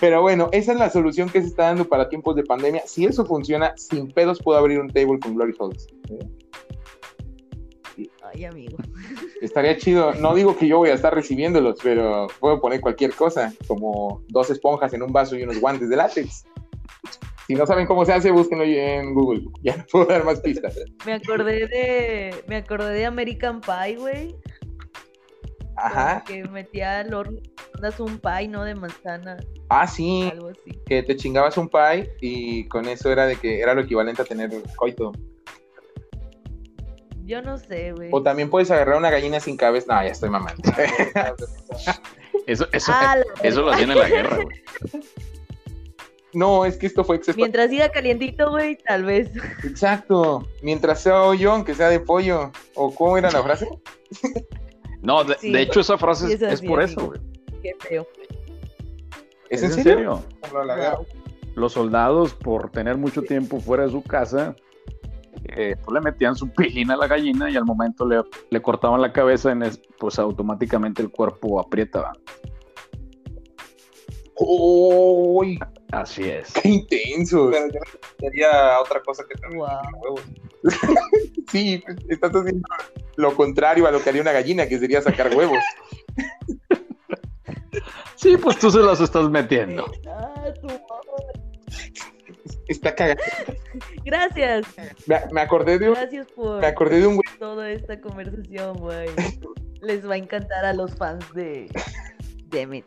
[0.00, 2.82] Pero bueno, esa es la solución que se está dando para tiempos de pandemia.
[2.86, 5.86] Si eso funciona, sin pedos puedo abrir un table con Glory Holes.
[8.34, 8.76] Ay, amigo.
[9.40, 10.12] Estaría chido.
[10.14, 14.50] No digo que yo voy a estar recibiéndolos, pero puedo poner cualquier cosa, como dos
[14.50, 16.44] esponjas en un vaso y unos guantes de látex.
[17.46, 19.44] Si no saben cómo se hace, búsquenlo en Google.
[19.62, 20.74] Ya no puedo dar más pistas.
[21.06, 22.34] Me acordé de.
[22.48, 24.34] Me acordé de American Pie, güey.
[25.84, 26.24] Ajá.
[26.26, 27.38] Que metía al horno.
[27.98, 28.64] Un pie, ¿no?
[28.64, 29.36] De manzana.
[29.68, 30.30] Ah, sí.
[30.32, 30.80] Algo así.
[30.86, 34.24] Que te chingabas un pie y con eso era de que era lo equivalente a
[34.24, 35.12] tener coito.
[37.24, 38.08] Yo no sé, güey.
[38.12, 39.94] O también puedes agarrar una gallina sin cabeza.
[39.94, 40.62] No, ya estoy mamando.
[42.46, 44.62] Eso, eso, Ah, la eso lo hacían en la guerra, güey.
[46.34, 47.36] No, es que esto fue exceso.
[47.36, 49.30] Mientras siga calientito, güey, tal vez.
[49.62, 50.44] Exacto.
[50.62, 52.50] Mientras sea hoyo, que sea de pollo.
[52.74, 53.68] ¿O cómo era la frase?
[55.04, 55.52] No, de, Sí.
[55.52, 57.20] de hecho esa frase es, por eso, güey.
[57.62, 58.06] Qué feo.
[59.50, 60.22] ¿Es en serio?
[61.54, 64.56] Los soldados, por tener mucho tiempo fuera de su casa,
[65.44, 69.00] eh, pues le metían su pilín a la gallina y al momento le, le cortaban
[69.00, 72.12] la cabeza, en es- pues automáticamente el cuerpo aprieta.
[74.36, 75.58] ¡Uy!
[75.92, 76.52] Así es.
[76.54, 77.50] ¡Qué intenso!
[77.52, 77.80] Pero yo
[78.18, 80.02] sería otra cosa que también Wow.
[80.02, 80.22] huevos.
[81.52, 82.66] Sí, estás haciendo
[83.16, 85.62] lo contrario a lo que haría una gallina, que sería sacar huevos.
[88.16, 89.84] Sí, pues tú se las estás metiendo.
[90.08, 91.40] Ah, tu madre.
[92.68, 93.20] Está cagado.
[94.04, 94.66] Gracias.
[95.06, 97.38] Me, me acordé de un, Gracias por me acordé de un güey.
[97.38, 99.08] toda esta conversación, güey.
[99.82, 101.68] Les va a encantar a los fans de
[102.46, 102.86] Demet.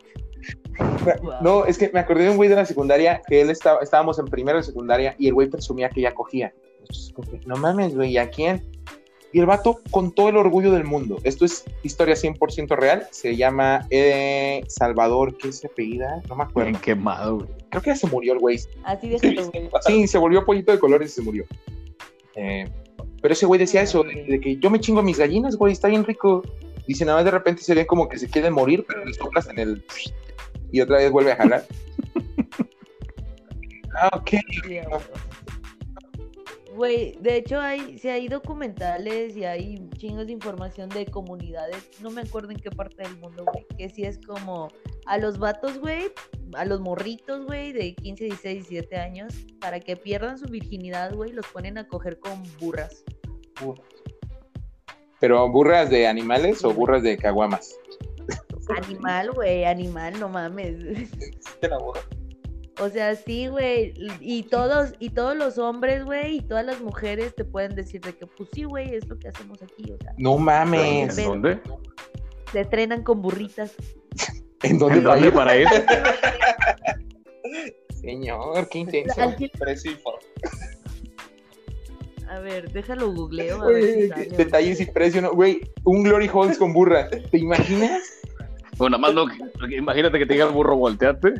[1.40, 4.18] No, es que me acordé de un güey de la secundaria que él estaba, estábamos
[4.18, 6.52] en primero de secundaria y el güey presumía que ya cogía.
[6.88, 8.62] Entonces, no mames, güey, ¿y a quién?
[9.32, 11.18] Y el vato con todo el orgullo del mundo.
[11.22, 13.06] Esto es historia 100% real.
[13.10, 16.22] Se llama eh, Salvador, ¿qué se apellida?
[16.28, 16.70] No me acuerdo.
[16.70, 17.48] Bien quemado, güey.
[17.68, 18.58] Creo que ya se murió el güey.
[18.84, 19.68] Así güey.
[19.82, 21.44] Sí, se volvió pollito de colores y se murió.
[22.36, 22.64] Eh,
[23.20, 25.88] pero ese güey decía eso, de, de que yo me chingo mis gallinas, güey, está
[25.88, 26.42] bien rico.
[26.88, 29.46] Dice, nada más de repente se ven como que se quieren morir, pero les soplas
[29.50, 29.84] en el...
[30.72, 31.66] Y otra vez vuelve a jalar.
[33.94, 34.30] ah, ok.
[36.74, 42.10] Güey, de hecho hay, sí hay documentales y hay chingos de información de comunidades, no
[42.10, 44.68] me acuerdo en qué parte del mundo, güey, que sí es como
[45.04, 46.12] a los vatos, güey,
[46.54, 51.32] a los morritos, güey, de 15, 16, 17 años, para que pierdan su virginidad, güey,
[51.32, 53.04] los ponen a coger con burras.
[55.20, 57.76] Pero burras de animales o burras de caguamas.
[58.82, 61.10] Animal, güey, animal, no mames.
[61.60, 61.78] La.
[62.80, 63.94] O sea, sí, güey.
[64.20, 68.14] Y todos, y todos los hombres, güey, y todas las mujeres te pueden decir de
[68.14, 69.90] que, pues sí, güey, es lo que hacemos aquí.
[69.92, 71.14] O sea, No ¿En mames.
[71.16, 71.60] Pero- dónde?
[72.52, 73.72] se estrenan con burritas.
[74.62, 75.68] ¿En dónde ¿En dónde para para ir?
[78.00, 79.14] Señor, qué intenso.
[79.58, 79.98] Precio y.
[82.28, 83.62] A ver, déjalo googleo.
[83.62, 84.26] A ver si sale.
[84.26, 85.32] Detalles y precio, ¿no?
[85.32, 87.08] Güey, un Glory Holes con burra.
[87.08, 88.02] ¿Te imaginas?
[88.76, 91.34] Bueno, nada más no, imagínate que te diga el burro, volteate.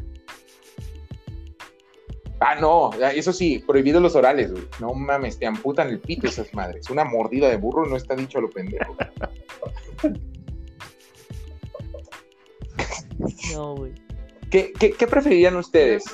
[2.41, 4.65] Ah, no, eso sí, prohibido los orales, güey.
[4.81, 6.89] No mames, te amputan el pito esas madres.
[6.89, 8.97] Una mordida de burro no está dicho a lo pendejo.
[13.53, 13.93] No, güey.
[14.51, 16.05] ¿Qué, qué, qué preferirían ustedes?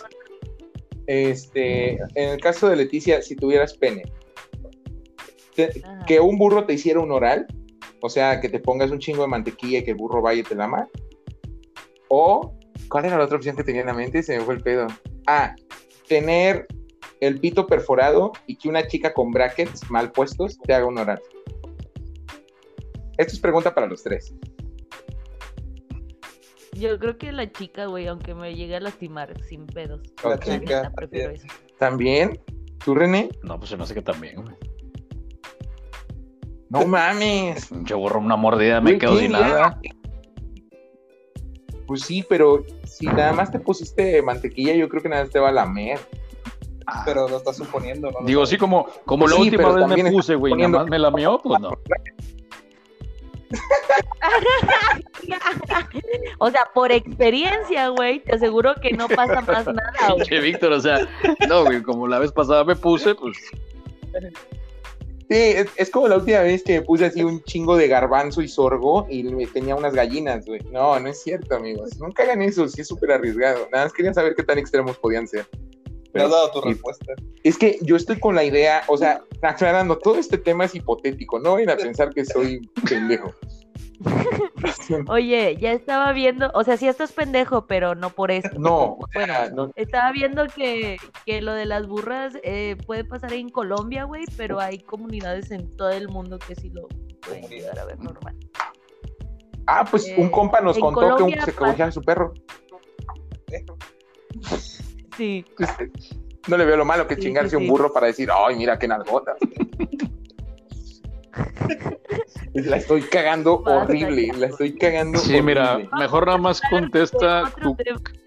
[1.07, 4.03] Este, en el caso de Leticia, si tuvieras pene,
[5.55, 7.47] te- que un burro te hiciera un oral,
[8.01, 10.45] o sea, que te pongas un chingo de mantequilla y que el burro vaya y
[10.45, 10.89] te lama,
[12.09, 12.55] o,
[12.89, 14.23] ¿cuál era la otra opción que tenía en la mente?
[14.23, 14.87] Se me fue el pedo.
[15.27, 15.55] Ah,
[16.09, 16.67] tener
[17.21, 21.21] el pito perforado y que una chica con brackets mal puestos te haga un oral.
[23.17, 24.35] Esto es pregunta para los tres.
[26.73, 30.03] Yo creo que la chica, güey, aunque me llegue a lastimar sin pedos.
[30.25, 31.57] La La chica, neta, prefiero así eso.
[31.79, 32.41] ¿También?
[32.85, 33.29] ¿Tú, René?
[33.45, 34.57] No, pues se me hace que también, güey.
[36.75, 37.67] No mames.
[37.67, 39.79] Pinche burro, una mordida, me quedo ¿quién sin nada.
[41.87, 45.39] Pues sí, pero si nada más te pusiste mantequilla, yo creo que nada más te
[45.39, 46.01] va a lamer.
[47.05, 48.27] Pero lo estás suponiendo, ¿no?
[48.27, 51.39] Digo, sí, como, como la Sí, última vez me puse, güey, nada más me lamió,
[51.43, 51.71] pues no.
[56.39, 60.17] O sea, por experiencia, güey, te aseguro que no pasa más nada, güey.
[60.19, 61.09] Pinche Víctor, o sea,
[61.49, 63.39] no, güey, como la vez pasada me puse, pues
[65.31, 68.43] Sí, es, es como la última vez que me puse así un chingo de garbanzo
[68.43, 70.61] y sorgo y me tenía unas gallinas, güey.
[70.71, 71.99] No, no es cierto, amigos.
[71.99, 73.67] Nunca hagan eso, sí es súper arriesgado.
[73.73, 75.47] Nada más quería saber qué tan extremos podían ser.
[76.13, 77.15] Me has dado tu respuesta.
[77.43, 81.41] Es que yo estoy con la idea, o sea, aclarando, todo este tema es hipotético,
[81.41, 83.35] no vayan a pensar que soy pendejo.
[85.09, 88.49] Oye, ya estaba viendo, o sea, sí estás pendejo, pero no por eso.
[88.59, 93.49] No, Bueno, no, estaba viendo que, que lo de las burras eh, puede pasar en
[93.51, 96.89] Colombia, güey, pero hay comunidades en todo el mundo que sí lo
[97.27, 98.35] pueden llegar a ver normal.
[99.67, 102.35] Ah, pues Eh, un compa nos contó que un- se cogía a su perro.
[105.17, 105.45] Sí,
[106.49, 108.79] No le veo lo malo que Sí, chingarse sí, un burro para decir, ay, mira
[108.79, 109.37] qué nalgotas.
[112.55, 117.77] la estoy cagando horrible, la estoy cagando sí, mira, mejor nada más contesta tú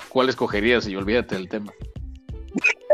[0.09, 1.71] cuál escogerías y olvídate del tema.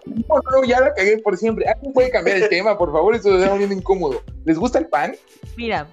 [0.05, 1.65] No, no, ya la cagué por siempre.
[1.67, 3.15] ¿Alguien puede cambiar el tema, por favor?
[3.15, 4.21] Eso se está volviendo incómodo.
[4.43, 5.15] ¿Les gusta el pan?
[5.55, 5.87] Mira,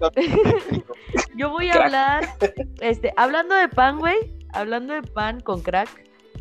[1.36, 1.84] Yo voy a Crack.
[1.84, 2.28] hablar,
[2.80, 4.16] este, hablando de pan, güey,
[4.52, 5.88] hablando de pan con crack,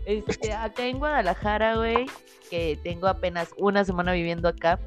[0.06, 2.06] este, acá en Guadalajara, güey,
[2.50, 4.80] que tengo apenas una semana viviendo acá,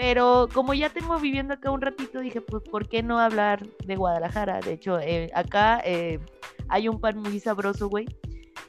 [0.00, 3.96] pero como ya tengo viviendo acá un ratito, dije, pues, ¿por qué no hablar de
[3.96, 4.60] Guadalajara?
[4.60, 6.18] De hecho, eh, acá eh,
[6.68, 8.06] hay un pan muy sabroso, güey,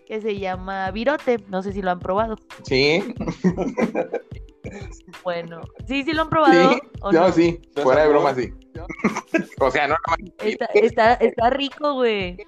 [0.06, 2.36] que se llama virote, no sé si lo han probado.
[2.64, 3.16] Sí,
[5.24, 6.74] Bueno, sí, sí lo han probado.
[6.74, 6.80] sí.
[7.00, 7.32] ¿o No, no?
[7.32, 7.62] sí.
[7.78, 8.54] ¿Lo Fuera de broma, sí.
[9.62, 10.46] O sea, no, no.
[10.46, 12.46] Está, está, está rico, güey.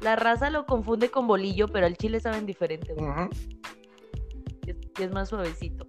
[0.00, 3.10] La raza lo confunde con bolillo, pero al chile saben diferente, güey.
[4.68, 5.87] Es, y es más suavecito.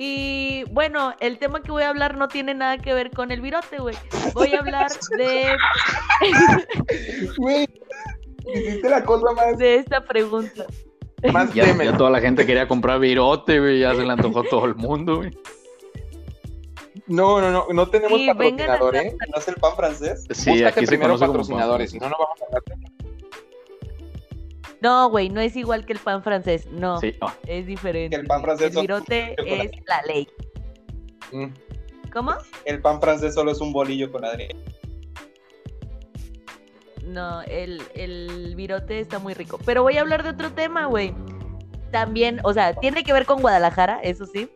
[0.00, 3.40] Y bueno, el tema que voy a hablar no tiene nada que ver con el
[3.40, 3.96] virote, güey.
[4.32, 5.56] Voy a hablar de,
[7.36, 7.68] Güey,
[8.54, 10.66] hiciste la cosa más, de esta pregunta.
[11.32, 13.80] más Ya, ya toda la gente quería comprar virote, güey.
[13.80, 15.36] Ya se le antojó todo el mundo, güey.
[17.08, 18.94] No, no, no, no tenemos Sí, patrocinador.
[18.94, 19.16] ¿eh?
[19.32, 20.24] ¿No es el pan francés?
[20.30, 22.62] Sí, Búscate aquí se primero patrocinadores, si no, no vamos a hablar.
[24.80, 27.00] No, güey, no es igual que el pan francés, no.
[27.00, 27.14] Sí,
[27.46, 28.16] Es diferente.
[28.16, 30.28] El pan francés El virote es la ley.
[31.32, 31.46] Mm.
[32.12, 32.34] ¿Cómo?
[32.64, 34.56] El pan francés solo es un bolillo con Adrián.
[37.04, 39.58] No, el, el virote está muy rico.
[39.64, 41.14] Pero voy a hablar de otro tema, güey.
[41.90, 44.50] También, o sea, tiene que ver con Guadalajara, eso sí.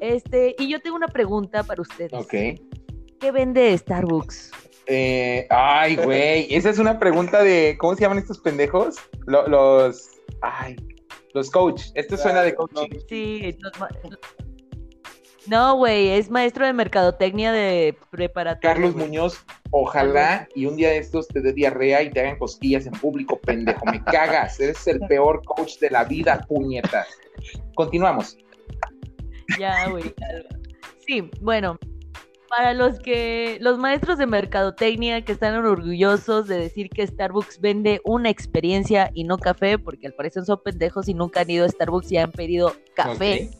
[0.00, 2.12] Este, y yo tengo una pregunta para ustedes.
[2.12, 2.30] Ok.
[3.20, 4.52] ¿Qué vende Starbucks?
[4.88, 8.96] Eh, ay, güey, esa es una pregunta de, ¿cómo se llaman estos pendejos?
[9.26, 10.08] Lo- los,
[10.40, 10.76] ay,
[11.34, 11.82] los coach.
[11.94, 12.88] Esto suena de coaching.
[13.08, 13.72] Sí, los
[15.46, 18.74] No, güey, es maestro de mercadotecnia de preparatoria.
[18.74, 18.96] Carlos.
[18.96, 22.92] Muñoz, ojalá y un día de estos te dé diarrea y te hagan cosquillas en
[22.92, 23.84] público, pendejo.
[23.86, 24.58] Me cagas.
[24.58, 27.08] Eres el peor coach de la vida, puñetas.
[27.74, 28.38] Continuamos.
[29.58, 30.14] Ya, güey.
[31.06, 31.78] Sí, bueno,
[32.48, 38.00] para los que, los maestros de mercadotecnia que están orgullosos de decir que Starbucks vende
[38.04, 41.68] una experiencia y no café, porque al parecer son pendejos y nunca han ido a
[41.68, 43.50] Starbucks y han pedido café.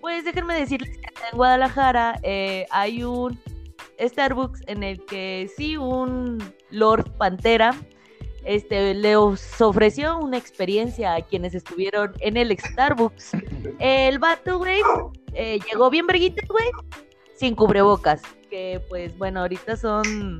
[0.00, 3.38] Pues déjenme decirles que acá en Guadalajara eh, hay un
[4.00, 7.74] Starbucks en el que sí, un Lord Pantera
[8.44, 13.30] este, le os- ofreció una experiencia a quienes estuvieron en el Starbucks.
[13.78, 14.80] El vato, güey,
[15.32, 16.66] eh, llegó bien verguita, güey,
[17.34, 18.22] sin cubrebocas.
[18.50, 20.38] Que pues bueno, ahorita son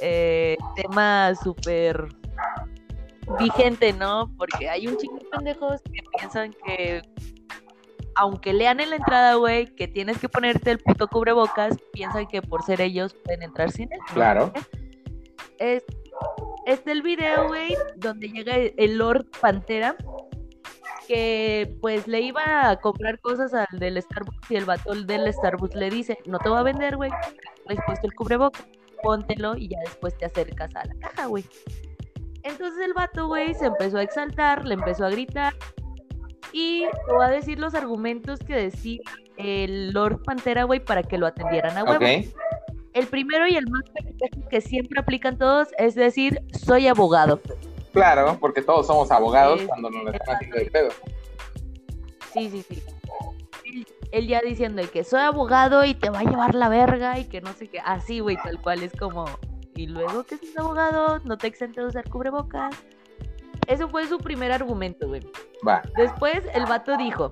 [0.00, 2.08] eh, temas súper
[3.38, 4.32] vigente, ¿no?
[4.36, 7.02] Porque hay un chingo de pendejos que piensan que
[8.14, 12.42] aunque lean en la entrada, güey, que tienes que ponerte el puto cubrebocas, piensan que
[12.42, 14.00] por ser ellos pueden entrar sin él.
[14.12, 14.52] Claro.
[15.58, 15.84] Es,
[16.66, 19.94] este el video, güey, donde llega el Lord Pantera,
[21.08, 25.74] que pues le iba a comprar cosas al del Starbucks y el vato del Starbucks
[25.74, 27.10] le dice, no te voy a vender, güey,
[27.66, 28.66] le he puesto el cubrebocas,
[29.02, 31.44] póntelo y ya después te acercas a la caja, güey.
[32.42, 35.54] Entonces el vato, güey, se empezó a exaltar, le empezó a gritar
[36.52, 39.00] y te voy a decir los argumentos que decía
[39.38, 42.04] el Lord Pantera, güey, para que lo atendieran a huevo.
[42.92, 43.84] El primero y el más
[44.50, 47.40] que siempre aplican todos es decir, soy abogado.
[47.92, 50.88] Claro, porque todos somos abogados Sí, cuando nos lo están haciendo de pedo.
[52.32, 52.82] Sí, sí, sí.
[53.64, 57.24] Él, él ya diciendo que soy abogado y te va a llevar la verga y
[57.24, 57.80] que no sé qué.
[57.84, 59.26] Así, güey, tal cual es como.
[59.74, 62.74] Y luego que seas abogado, no te exentes de usar cubrebocas.
[63.66, 65.20] Eso fue su primer argumento, güey.
[65.66, 65.82] Va.
[65.96, 67.30] Después el vato dijo,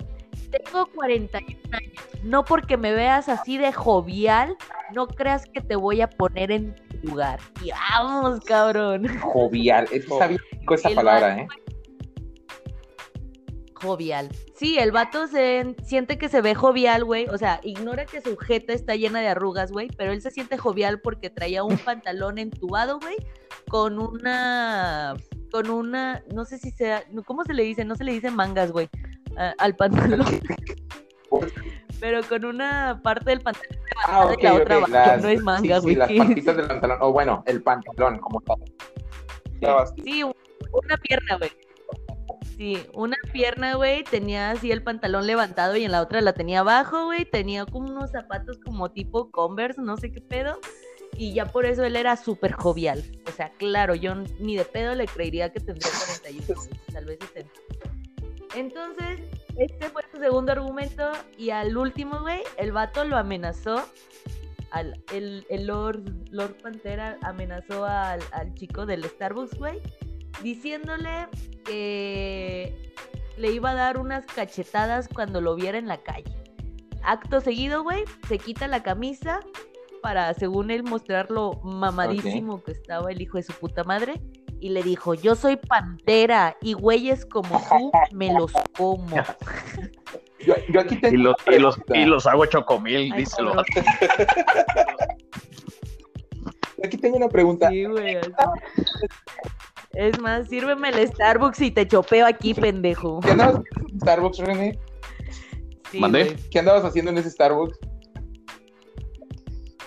[0.50, 4.56] tengo 41 años, no porque me veas así de jovial,
[4.92, 7.40] no creas que te voy a poner en tu lugar.
[7.62, 9.06] Y vamos, cabrón.
[9.20, 9.84] Jovial.
[9.84, 11.48] Es que está bien rico esa El palabra, ¿eh?
[13.74, 14.30] Jovial.
[14.54, 17.26] Sí, el vato se siente que se ve jovial, güey.
[17.26, 19.88] O sea, ignora que su jeta está llena de arrugas, güey.
[19.96, 23.16] Pero él se siente jovial porque traía un pantalón entubado, güey.
[23.68, 25.14] Con una.
[25.52, 26.22] Con una.
[26.34, 27.04] No sé si sea.
[27.26, 27.84] ¿Cómo se le dice?
[27.84, 28.88] No se le dice mangas, güey.
[29.58, 30.26] al pantalón.
[32.00, 34.92] Pero con una parte del pantalón Ah, levantada ok, y la otra abajo.
[34.92, 35.94] Las, no es manga, sí, sí, güey.
[35.96, 36.98] las patitas del pantalón.
[37.00, 38.56] O bueno, el pantalón como tal.
[40.04, 41.50] Sí, una pierna, güey.
[42.56, 46.60] Sí, una pierna, güey, tenía así el pantalón levantado y en la otra la tenía
[46.60, 47.24] abajo, güey.
[47.24, 50.58] Tenía como unos zapatos como tipo Converse, no sé qué pedo.
[51.18, 53.02] Y ya por eso él era súper jovial.
[53.26, 57.18] O sea, claro, yo ni de pedo le creería que tendría 41, güey, tal vez
[57.34, 57.50] 60.
[58.54, 59.20] Entonces,
[59.58, 61.10] este fue su segundo argumento.
[61.36, 63.84] Y al último, güey, el vato lo amenazó.
[64.70, 69.80] Al, el, el Lord, Lord Pantera amenazó al, al chico del Starbucks, güey,
[70.42, 71.28] diciéndole
[71.64, 72.92] que
[73.38, 76.34] le iba a dar unas cachetadas cuando lo viera en la calle.
[77.04, 79.40] Acto seguido, güey, se quita la camisa,
[80.02, 84.20] para, según él, mostrar lo mamadísimo que estaba el hijo de su puta madre.
[84.60, 89.16] Y le dijo, yo soy pantera y güeyes como tú me los como.
[90.40, 93.54] Yo, yo aquí tengo Y los, y los, y los hago chocomil, Ay, díselo.
[96.84, 97.68] Aquí tengo una pregunta.
[97.70, 98.18] Sí, güey.
[99.94, 103.20] Es más, sírveme el Starbucks y te chopeo aquí, pendejo.
[103.20, 104.78] ¿Qué andabas haciendo en Starbucks, René?
[105.90, 106.36] Sí, ¿Mandé?
[106.50, 107.78] ¿Qué andabas haciendo en ese Starbucks?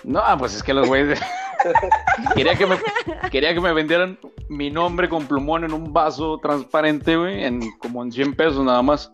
[0.02, 1.20] No, pues es que los güeyes.
[2.34, 2.76] Quería, que me,
[3.30, 4.18] quería que me vendieran
[4.48, 8.82] mi nombre con plumón en un vaso transparente, güey, en, como en 100 pesos nada
[8.82, 9.10] más.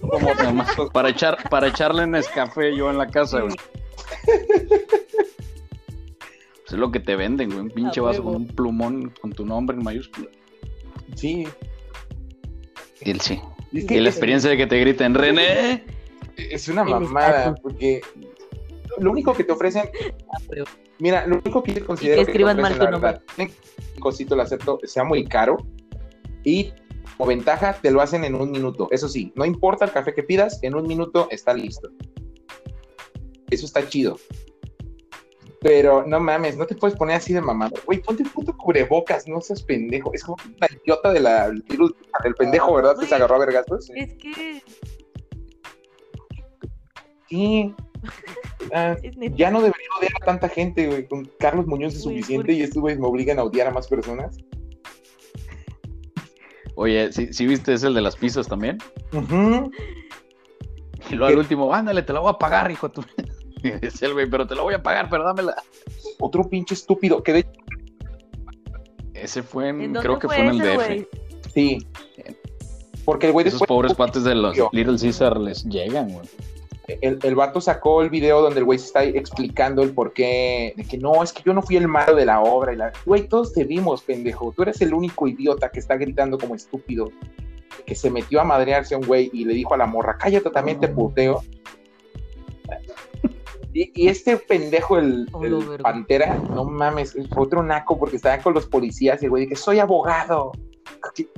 [0.00, 3.56] Como Nada más, para, echar, para echarle en café yo en la casa, güey.
[6.66, 7.60] Pues es lo que te venden, güey.
[7.60, 10.28] Un pinche A vaso con un plumón con tu nombre en mayúscula.
[11.14, 11.46] Sí.
[13.00, 13.40] Y el sí.
[13.72, 15.84] Y la experiencia de que te griten, René.
[16.36, 18.00] es una mamada, porque
[18.98, 19.88] lo único que te ofrecen,
[20.98, 24.00] mira, lo único que yo considero que te escriban ofrecen, mal tu la verdad, un
[24.00, 25.56] cosito lo acepto, sea muy caro
[26.44, 26.72] y
[27.16, 28.88] como ventaja te lo hacen en un minuto.
[28.90, 31.90] Eso sí, no importa el café que pidas, en un minuto está listo.
[33.50, 34.18] Eso está chido.
[35.60, 37.74] Pero no mames, no te puedes poner así de mamado.
[37.86, 40.12] Güey, ponte un puto cubrebocas, no seas pendejo.
[40.12, 42.96] Es como una idiota de la, del pendejo, ¿verdad?
[42.98, 43.90] Que se agarró a vergazos.
[43.94, 44.62] Es que
[47.28, 47.74] Sí.
[48.72, 51.06] Ah, es ya no debería odiar a tanta gente, güey.
[51.06, 53.88] Con Carlos Muñoz es suficiente ¿por y estos güeyes me obligan a odiar a más
[53.88, 54.36] personas.
[56.76, 58.78] Oye, ¿sí, sí viste ese el de las pizzas también?
[61.10, 62.90] Y luego al último, ándale, te la voy a pagar, hijo.
[62.90, 63.02] Tú.
[63.80, 65.54] Decía el güey, pero te la voy a pagar, pero dámela.
[66.18, 67.22] Otro pinche estúpido.
[67.22, 67.50] Que de hecho,
[69.14, 71.08] Ese fue en, ¿En dónde creo que fue en el DF.
[71.52, 71.78] sí.
[73.06, 74.56] Porque el güey Esos pobres cuates de los.
[74.72, 76.26] Little Caesar les llegan, güey.
[76.88, 80.72] El, el vato sacó el video donde el güey se está explicando el por qué.
[80.76, 82.72] De que no, es que yo no fui el malo de la obra.
[82.72, 82.92] Y la...
[83.04, 84.52] Güey, todos te vimos, pendejo.
[84.52, 87.10] Tú eres el único idiota que está gritando como estúpido.
[87.84, 90.50] Que se metió a madrearse a un güey y le dijo a la morra, cállate,
[90.50, 91.42] también te puteo.
[93.72, 95.42] Y, y este pendejo, el, Oh,
[95.82, 99.56] pantera, no mames, es otro naco porque estaba con los policías y el güey dice,
[99.56, 100.52] soy abogado.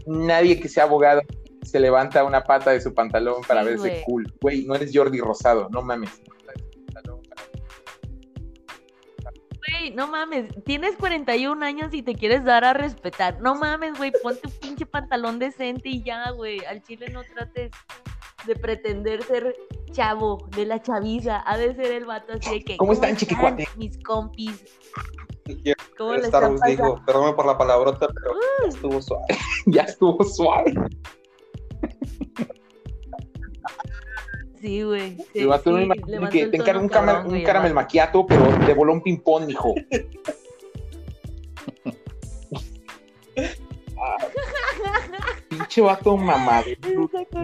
[0.07, 1.23] Nadie que sea abogado
[1.63, 4.05] se levanta una pata de su pantalón para Sí, verse güey.
[4.05, 4.35] cool.
[4.41, 6.23] Güey, no eres Jordi Rosado, no mames.
[9.71, 13.41] Güey, no mames, tienes 41 años y te quieres dar a respetar.
[13.41, 16.65] No mames, güey, ponte un pinche pantalón decente y ya, güey.
[16.65, 17.71] Al chile no trates
[18.47, 19.55] de pretender ser
[19.91, 21.43] chavo, de la chaviza.
[21.45, 22.77] Ha de ser el vato así de que.
[22.79, 23.69] ¿Cómo están, chiquicuate?
[23.77, 24.65] Mis compis.
[25.97, 26.31] ¿Cómo les
[26.67, 28.35] digo, perdóname por la palabrota, pero
[28.69, 29.25] estuvo suave.
[29.67, 30.73] ya estuvo suave.
[34.61, 35.17] Sí, güey.
[35.33, 35.47] Sí,
[36.31, 39.75] que te encargo un, cabrón, un caramel maquiato, pero te voló un ping-pong, mijo.
[44.01, 44.17] Ah,
[45.49, 46.67] Pinche vato mamado.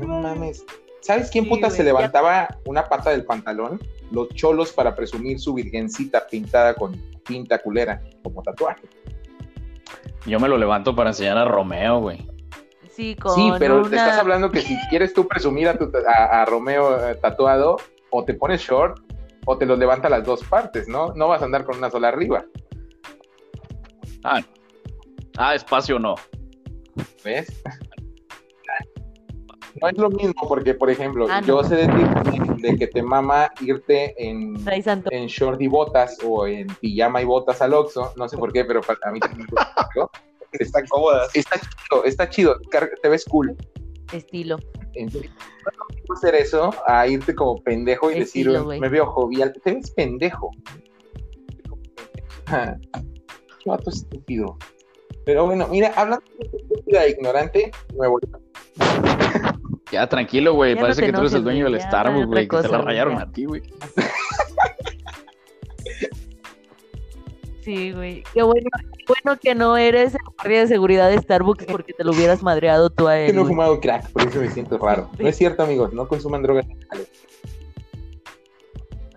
[0.00, 0.64] No mames.
[1.00, 3.80] ¿Sabes quién Sí, puta güey, se ya- levantaba una pata del pantalón?
[4.10, 6.96] Los cholos para presumir su virgencita pintada con
[7.26, 8.82] pinta culera, como tatuaje.
[10.26, 12.26] Yo me lo levanto para enseñar a Romeo, güey.
[12.94, 16.42] Sí, con Sí, pero te estás hablando que si quieres tú presumir a, tu- a-
[16.42, 17.76] a Romeo eh, tatuado,
[18.10, 18.98] o te pones short,
[19.46, 21.12] o te los levanta las dos partes, ¿no?
[21.14, 22.44] No vas a andar con una sola arriba,
[24.22, 24.40] Ah,
[25.36, 26.14] ah espacio no.
[27.24, 27.62] ¿ves?
[29.82, 31.46] No es lo mismo porque, por ejemplo, Ah, no.
[31.48, 34.54] yo sé de ti de que te mama irte en,
[35.10, 38.64] en short y botas o en pijama y botas al Oxxo, no sé por qué,
[38.64, 40.10] pero para mí también me gusta, ¿no?
[40.58, 41.30] Están cómodas.
[41.34, 42.56] está chido, está chido,
[43.02, 43.56] te ves cool.
[44.12, 44.58] Estilo.
[44.94, 45.30] Entonces,
[46.14, 50.50] hacer eso a irte como pendejo y Estilo, decir, me veo jovial, te ves pendejo.
[52.46, 54.56] Qué vato estúpido.
[55.24, 58.20] Pero bueno, mira, hablando de estúpida e ignorante, me voy.
[59.90, 60.74] Ya, tranquilo, güey.
[60.74, 62.48] No Parece que tú eres el dueño del Starbucks, güey.
[62.48, 63.22] Que te la rayaron ya.
[63.22, 63.62] a ti, güey.
[67.64, 68.22] Sí, güey.
[68.34, 72.04] Qué bueno, qué bueno que no eres el guardia de seguridad de Starbucks porque te
[72.04, 73.34] lo hubieras madreado tú a que él.
[73.34, 73.54] no he güey.
[73.54, 75.08] fumado crack, por eso me siento raro.
[75.18, 76.66] No es cierto, amigos, no consuman drogas.
[76.66, 77.08] ilegales.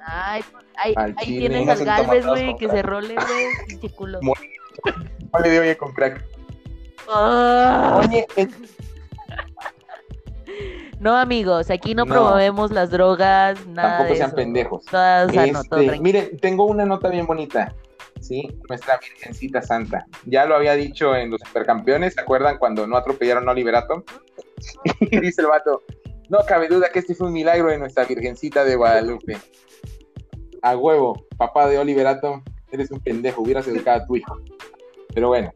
[0.09, 1.39] Ay, pues, ahí, Al ahí chile.
[1.39, 2.71] tienes Unos al Galvez, güey, que crack.
[2.77, 3.45] se role, güey.
[3.67, 4.19] Pinche culo.
[4.21, 6.23] No le doy con crack.
[7.09, 8.01] Ah.
[8.01, 8.49] Oye, el-
[10.99, 12.13] No, amigos, aquí no, No.
[12.13, 14.35] promovemos las drogas, nada tampoco de sean eso.
[14.35, 14.85] pendejos.
[14.85, 16.01] Todo Este, tranquilo.
[16.01, 17.75] miren, tengo una nota bien bonita.
[18.21, 20.05] Sí, nuestra Virgencita Santa.
[20.25, 24.03] Ya lo había dicho en los supercampeones, ¿se acuerdan cuando no atropellaron a Oliver Atom?
[24.99, 25.83] y dice el vato,
[26.29, 29.37] no cabe duda que este fue un milagro de nuestra Virgencita de Guadalupe.
[30.61, 34.37] A huevo, papá de Oliver Atom, eres un pendejo, hubieras educado a tu hijo.
[35.13, 35.51] Pero bueno.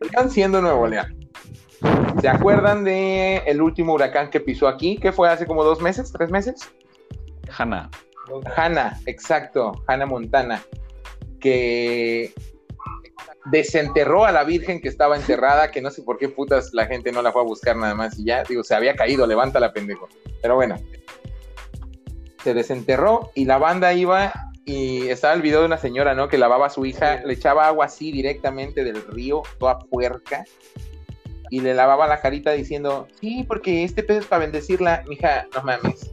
[0.00, 1.28] Están siendo Nuevo León.
[2.20, 4.96] ¿Se acuerdan de el último huracán que pisó aquí?
[4.96, 6.72] que fue hace como dos meses, tres meses?
[7.56, 7.90] Hanna.
[8.56, 10.62] Hanna, exacto, Hanna Montana,
[11.40, 12.32] que
[13.46, 17.12] desenterró a la Virgen que estaba enterrada, que no sé por qué putas la gente
[17.12, 19.72] no la fue a buscar nada más y ya, digo, se había caído, levanta la
[19.72, 20.08] pendejo.
[20.42, 20.76] Pero bueno,
[22.42, 24.32] se desenterró y la banda iba
[24.64, 26.28] y estaba el video de una señora, ¿no?
[26.28, 30.44] Que lavaba a su hija, le echaba agua así directamente del río, toda puerca,
[31.50, 35.62] y le lavaba la carita diciendo, sí, porque este pedo es para bendecirla, mija, no
[35.62, 36.10] mames.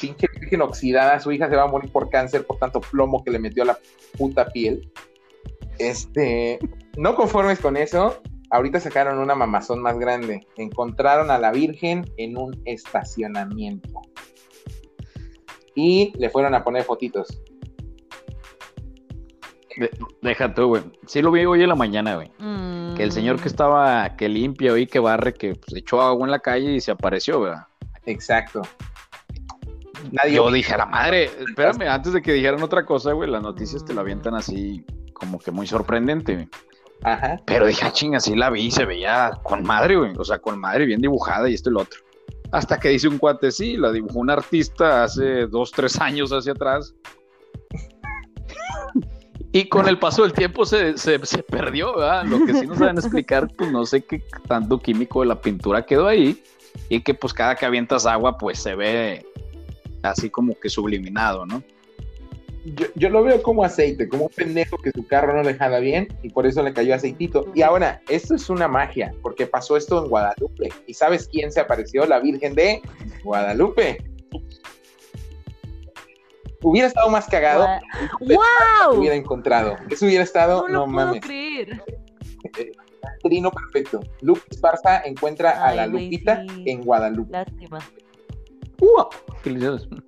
[0.00, 3.30] Pinche virgen oxidada, su hija se va a morir por cáncer por tanto plomo que
[3.30, 3.78] le metió a la
[4.16, 4.90] puta piel.
[5.78, 6.58] Este,
[6.96, 8.20] no conformes con eso,
[8.50, 10.46] ahorita sacaron una mamazón más grande.
[10.56, 14.00] Encontraron a la Virgen en un estacionamiento.
[15.74, 17.42] Y le fueron a poner fotitos.
[19.76, 19.90] De-
[20.20, 20.82] deja tú, güey.
[21.06, 22.30] Sí lo vi hoy en la mañana, güey.
[22.38, 22.94] Mm.
[22.94, 26.30] Que el señor que estaba, que limpia y que barre, que pues, echó agua en
[26.30, 27.66] la calle y se apareció, ¿verdad?
[28.04, 28.62] Exacto.
[30.10, 33.42] Nadie Yo dije, a la madre, espérame, antes de que dijeran otra cosa, güey, las
[33.42, 36.48] noticias te la avientan así, como que muy sorprendente, güey.
[37.04, 37.36] Ajá.
[37.46, 40.12] Pero dije, ah, chinga, sí la vi, se veía con madre, güey.
[40.16, 42.00] O sea, con madre, bien dibujada y esto y lo otro.
[42.52, 46.52] Hasta que dice un cuate, sí, la dibujó un artista hace dos, tres años hacia
[46.52, 46.94] atrás.
[49.52, 52.24] Y con el paso del tiempo se, se, se perdió, ¿verdad?
[52.24, 55.84] Lo que sí no saben explicar, pues no sé qué tanto químico de la pintura
[55.84, 56.42] quedó ahí.
[56.88, 59.26] Y que pues cada que avientas agua, pues se ve
[60.02, 61.62] así como que subliminado, ¿no?
[62.64, 65.80] Yo, yo lo veo como aceite, como un pendejo que su carro no le jala
[65.80, 67.46] bien y por eso le cayó aceitito.
[67.54, 70.68] Y ahora, esto es una magia, porque pasó esto en Guadalupe.
[70.86, 72.06] ¿Y sabes quién se apareció?
[72.06, 72.80] La Virgen de
[73.24, 73.98] Guadalupe.
[76.62, 77.66] Hubiera estado más cagado,
[78.20, 78.96] se ¡Wow!
[79.00, 79.76] hubiera encontrado.
[79.90, 81.82] Eso hubiera estado, No no, lo puedo mames, creer.
[83.24, 84.00] trino perfecto.
[84.20, 86.62] Lupe Esparza encuentra a la Lupita sí.
[86.66, 87.32] en Guadalupe.
[87.32, 87.80] Lástima.
[88.82, 89.08] ¡Ua!
[89.42, 89.88] Felicidades.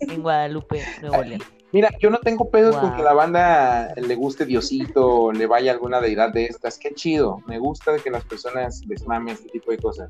[0.00, 1.42] En Guadalupe, Nuevo León.
[1.72, 2.96] Mira, yo no tengo pedos con Wow.
[2.96, 6.78] que la banda le guste Diosito, le vaya alguna deidad de estas.
[6.78, 7.42] Qué chido.
[7.48, 10.08] Me gusta de que las personas les mame este tipo de cosas.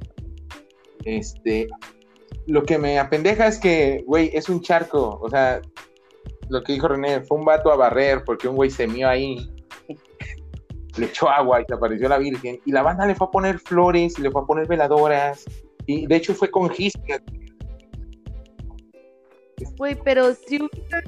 [1.07, 1.69] Este,
[2.47, 5.19] lo que me apendeja es que, güey, es un charco.
[5.23, 5.63] O sea,
[6.51, 9.51] lo que dijo René, fue un vato a barrer porque un güey se mió ahí.
[10.99, 12.61] Le echó agua y se apareció la Virgen.
[12.67, 15.45] Y la banda le fue a poner flores y le fue a poner veladoras.
[15.87, 16.93] Y de hecho fue con gis.
[19.79, 21.03] Güey, pero si hubiera-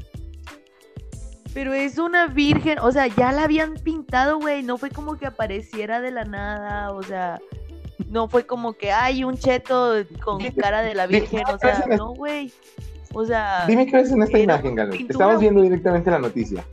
[1.55, 5.27] Pero es una virgen, o sea, ya la habían pintado, güey, no fue como que
[5.27, 7.41] apareciera de la nada, o sea,
[8.11, 12.15] no fue como que hay un cheto con cara de la virgen, o sea, no,
[12.15, 12.53] güey.
[13.15, 14.93] O sea, Dime qué ves en esta imagen, Galo.
[14.93, 16.65] Estamos viendo directamente la noticia.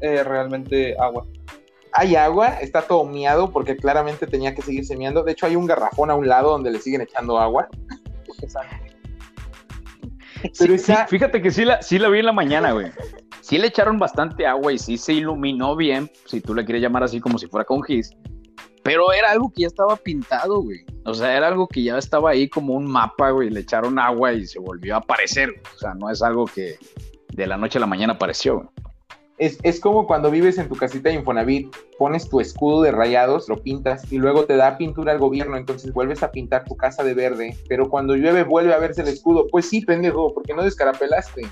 [0.00, 1.24] Eh, realmente agua.
[1.92, 5.22] Hay agua, está todo miado porque claramente tenía que seguir semeando.
[5.22, 7.68] De hecho, hay un garrafón a un lado donde le siguen echando agua.
[10.58, 12.90] Pero sí, esa- fíjate que sí la, sí la vi en la mañana, güey.
[13.42, 17.02] Sí le echaron bastante agua y sí se iluminó bien, si tú le quieres llamar
[17.02, 18.10] así como si fuera con gis.
[18.82, 20.84] Pero era algo que ya estaba pintado, güey.
[21.04, 23.50] O sea, era algo que ya estaba ahí como un mapa, güey.
[23.50, 25.50] Le echaron agua y se volvió a aparecer.
[25.74, 26.78] O sea, no es algo que
[27.34, 28.68] de la noche a la mañana apareció, güey.
[29.40, 33.48] Es, es como cuando vives en tu casita de Infonavit, pones tu escudo de rayados,
[33.48, 37.02] lo pintas y luego te da pintura el gobierno, entonces vuelves a pintar tu casa
[37.04, 39.46] de verde, pero cuando llueve vuelve a verse el escudo.
[39.50, 41.46] Pues sí, pendejo, porque no descarapelaste.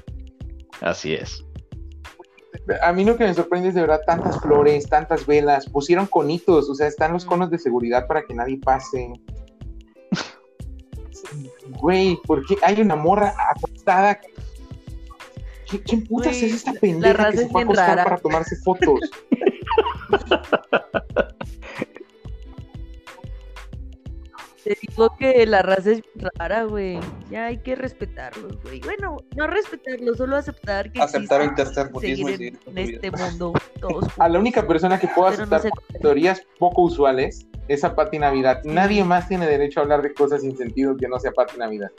[0.82, 1.42] Así es.
[2.82, 6.68] A mí lo que me sorprende es de verdad tantas flores, tantas velas, pusieron conitos,
[6.68, 9.10] o sea, están los conos de seguridad para que nadie pase.
[11.80, 14.20] Güey, ¿por qué hay una morra acostada?
[15.68, 18.04] ¿Qui- ¿Quién putas es esta la pendeja raza que se fue a acostar rara.
[18.04, 19.00] para tomarse fotos?
[24.64, 26.02] te digo que la raza es
[26.36, 26.98] rara, güey.
[27.30, 28.80] Ya hay que respetarlos, güey.
[28.80, 31.56] Bueno, no respetarlos, solo aceptar que Aceptar el
[32.00, 34.04] seguir seguir en, este mundo todos.
[34.18, 38.18] A la única persona que puedo no aceptar sé- teorías poco usuales es a Pati
[38.18, 38.60] Navidad.
[38.64, 41.90] Nadie más tiene derecho a hablar de cosas sin sentido que no sea Pati Navidad.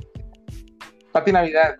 [1.12, 1.76] Pati Navidad,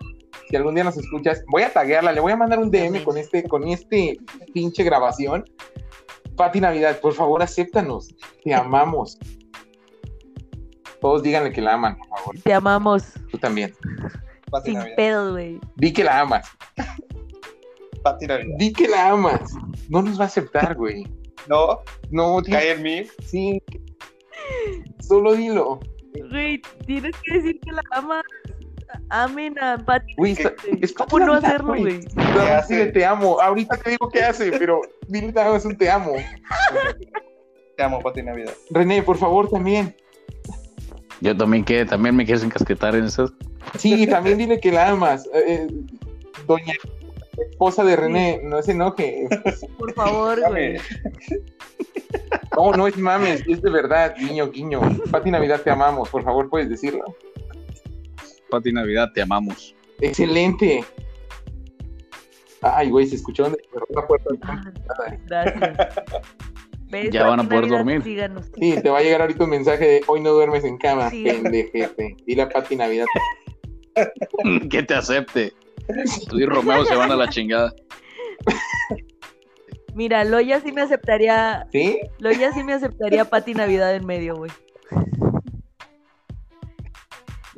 [0.50, 3.16] si algún día nos escuchas, voy a taguearla, le voy a mandar un DM con
[3.16, 4.18] este, con este
[4.52, 5.44] pinche grabación.
[6.36, 8.08] Pati Navidad, por favor, acéptanos.
[8.42, 9.18] Te amamos.
[11.00, 12.36] Todos díganle que la aman, por favor.
[12.42, 13.72] Te amamos Tú también.
[14.50, 14.96] Pati sin Navidad.
[14.96, 15.60] pedos, güey.
[15.76, 16.48] Di que la amas.
[18.02, 18.56] Pati Navidad.
[18.58, 19.52] Di que la amas.
[19.88, 21.04] No nos va a aceptar, güey.
[21.48, 21.80] No,
[22.10, 23.06] No, cae en mí.
[23.24, 23.62] sí.
[24.98, 25.80] Solo dilo.
[26.30, 28.24] Güey, tienes que decir que la amas.
[29.10, 30.14] Amen a Pati.
[30.16, 30.36] Güey,
[30.80, 32.00] es ¿Cómo Pati no hacerlo, güey?
[32.92, 33.40] Te amo.
[33.40, 36.12] Ahorita te digo qué hace, pero dile nada más un te amo.
[37.76, 38.52] Te amo, Pati Navidad.
[38.70, 39.94] René, por favor, también.
[41.20, 43.32] Yo también que también me quieres encasquetar en esas.
[43.78, 45.26] Sí, también dile que la amas.
[45.34, 45.68] Eh, eh,
[46.46, 46.74] doña
[47.50, 49.28] esposa de René, no se enoje.
[49.78, 50.76] Por favor, güey.
[52.56, 54.80] No, no es mames, es de verdad, guiño, guiño.
[55.10, 57.04] Pati Navidad, te amamos, por favor, puedes decirlo.
[58.50, 59.74] Pati Navidad, te amamos.
[60.00, 60.84] Excelente.
[62.62, 64.28] Ay, güey, se escuchó donde cerró la puerta.
[64.42, 64.62] Ah,
[65.26, 65.88] Gracias.
[66.90, 67.10] ¿Ves?
[67.10, 68.02] Ya van a poder Navidad, dormir.
[68.02, 68.46] síganos.
[68.60, 71.22] Sí, te va a llegar ahorita un mensaje de hoy no duermes en cama, Sí.
[71.24, 72.16] pendejete.
[72.26, 73.06] Dile a Pati Navidad.
[74.70, 75.52] que te acepte.
[76.28, 77.72] Tú y Romeo se van a la chingada.
[79.94, 81.66] Mira, Loya sí me aceptaría.
[81.72, 82.00] ¿Sí?
[82.18, 84.50] Loya sí me aceptaría Pati Navidad en medio, güey.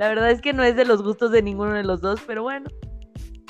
[0.03, 2.43] La verdad es que no es de los gustos de ninguno de los dos, pero
[2.43, 2.69] bueno.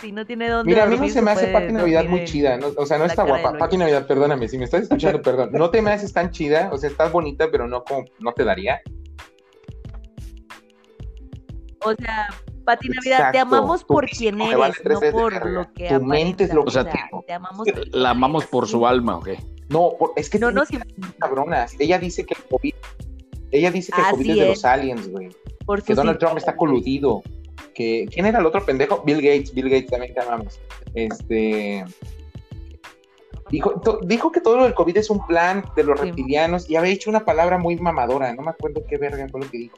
[0.03, 2.25] Si no tiene dónde Mira, a mí no se me hace puede Pati Navidad muy
[2.27, 2.67] chida, ¿no?
[2.77, 3.57] o sea, no está guapa.
[3.57, 5.49] Pati Navidad, perdóname, si me estás escuchando, perdón.
[5.53, 8.45] No te me haces tan chida, o sea, estás bonita, pero no como, no te
[8.45, 8.83] daría.
[11.87, 12.29] O sea,
[12.67, 15.89] Pati Navidad, te amamos Tu por físico quien te eres, vale no por lo que
[15.89, 17.25] Tu mente es lo que O sea, tengo.
[17.27, 17.67] te amamos.
[17.93, 19.31] La amamos por su alma, ¿ok?
[19.71, 20.79] No, por- es que No, no, sí,
[21.19, 21.75] cabronas.
[21.79, 22.75] Ella dice que el COVID,
[23.53, 25.29] ella dice que el COVID es de los aliens, güey.
[25.87, 27.23] Que Donald sí- Trump está coludido.
[27.75, 29.03] Que, ¿Quién era el otro pendejo?
[29.05, 29.55] Bill Gates.
[29.55, 30.61] Bill Gates también te amamos.
[30.95, 31.85] Este.
[33.51, 36.07] Dijo, to- dijo que todo lo del COVID es un plan de los Sí.
[36.07, 38.35] reptilianos y había dicho una palabra muy mamadora.
[38.35, 39.77] No me acuerdo qué verga fue lo que dijo.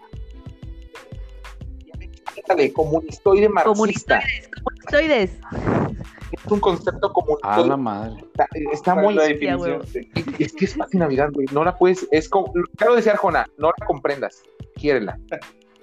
[2.49, 3.75] Ándale, comunistoide marxista.
[3.75, 4.74] Comunistoides, comunistoides.
[4.93, 7.68] Es un concepto A comunistoide.
[7.68, 8.16] la madre.
[8.32, 9.12] Está, está ¿Cuál muy.
[9.14, 9.82] es la definición?
[10.39, 11.47] Es que es Pati Navidad, güey.
[11.53, 12.07] No la puedes.
[12.11, 12.53] Es como.
[12.76, 14.43] Quiero decir, Arjona, no la comprendas.
[14.76, 15.18] Quiérela.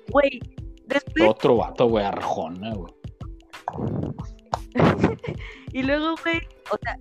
[0.10, 0.40] Güey,
[0.88, 2.94] después, Otro vato, güey, arjona, güey.
[5.74, 6.42] y luego, güey,
[6.72, 6.98] o sea,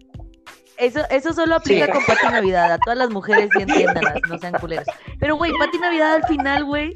[0.78, 1.92] eso, eso solo aplica Sí.
[1.92, 2.72] con Pati Navidad.
[2.72, 4.86] A todas las mujeres sí entiéndanlas, no sean culeras.
[5.18, 6.92] Pero, güey, Pati Navidad al final, güey.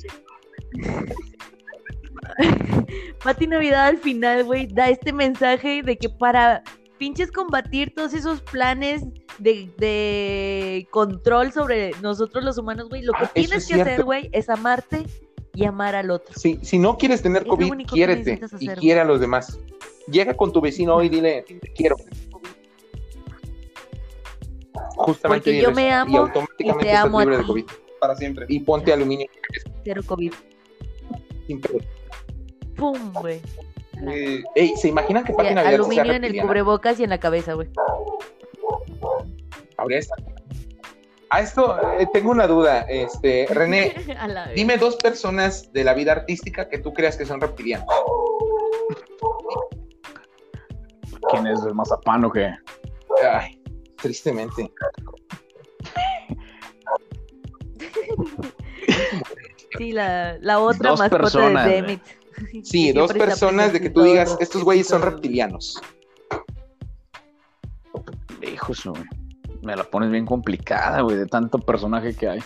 [3.24, 6.62] Pati Navidad al final, güey, da este mensaje de que para
[6.98, 9.04] pinches combatir todos esos planes
[9.38, 13.82] de, de control sobre nosotros los humanos, güey, lo que Ah, eso tienes es que
[13.82, 15.04] hacer, güey, es amarte
[15.54, 16.34] y amar al otro.
[16.36, 19.58] Si, si no quieres tener Es COVID, que quiérete y quiere a los demás.
[20.10, 21.96] Llega con tu vecino hoy y dile, te quiero.
[24.96, 27.48] Justamente Porque yo me amo y automáticamente y te estás amo a libre de ti.
[27.48, 27.64] COVID.
[28.00, 28.46] Para siempre.
[28.48, 29.26] Y ponte aluminio
[29.84, 30.32] Cero COVID.
[31.46, 31.78] sin pedo.
[32.76, 33.40] ¡Pum, güey!
[34.08, 37.54] Eh, Ey, ¿se imaginan que Navidad sea aluminio en el cubrebocas y en la cabeza,
[37.54, 37.68] güey.
[39.76, 40.16] Habría esta-
[41.30, 43.94] A esto eh, tengo una duda, este, René,
[44.54, 47.86] dime dos personas de la vida artística que tú creas que son reptilianos.
[51.30, 52.52] ¿Quién es el mazapán o qué?
[53.26, 53.60] Ay,
[53.96, 54.70] tristemente.
[59.76, 62.00] Sí, la, la otra Dos mascota personas, de güey.
[62.62, 65.80] Sí, dos personas de que tú digas, estos güeyes son reptilianos.
[68.42, 69.02] Hijos, güey.
[69.62, 72.40] Me la pones bien complicada, güey, de tanto personaje que hay.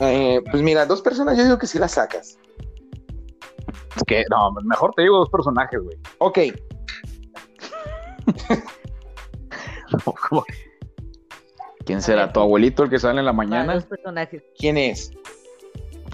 [0.00, 2.38] Eh, pues mira, dos personas yo digo que sí las sacas.
[3.96, 5.98] Es que, no, mejor te digo dos personajes, güey.
[6.18, 6.38] Ok.
[11.84, 12.32] ¿Quién será?
[12.32, 13.74] ¿Tu abuelito el que sale en la Va, mañana?
[13.74, 14.42] dos personajes.
[14.58, 15.10] ¿quién es?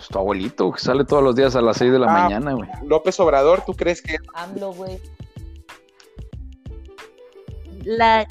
[0.05, 2.23] Pues tu abuelito que sale todos los días a las 6 de la Ah.
[2.25, 2.69] mañana, güey.
[2.87, 5.01] López Obrador, ¿tú crees que AMLO, güey.
[7.85, 8.27] La,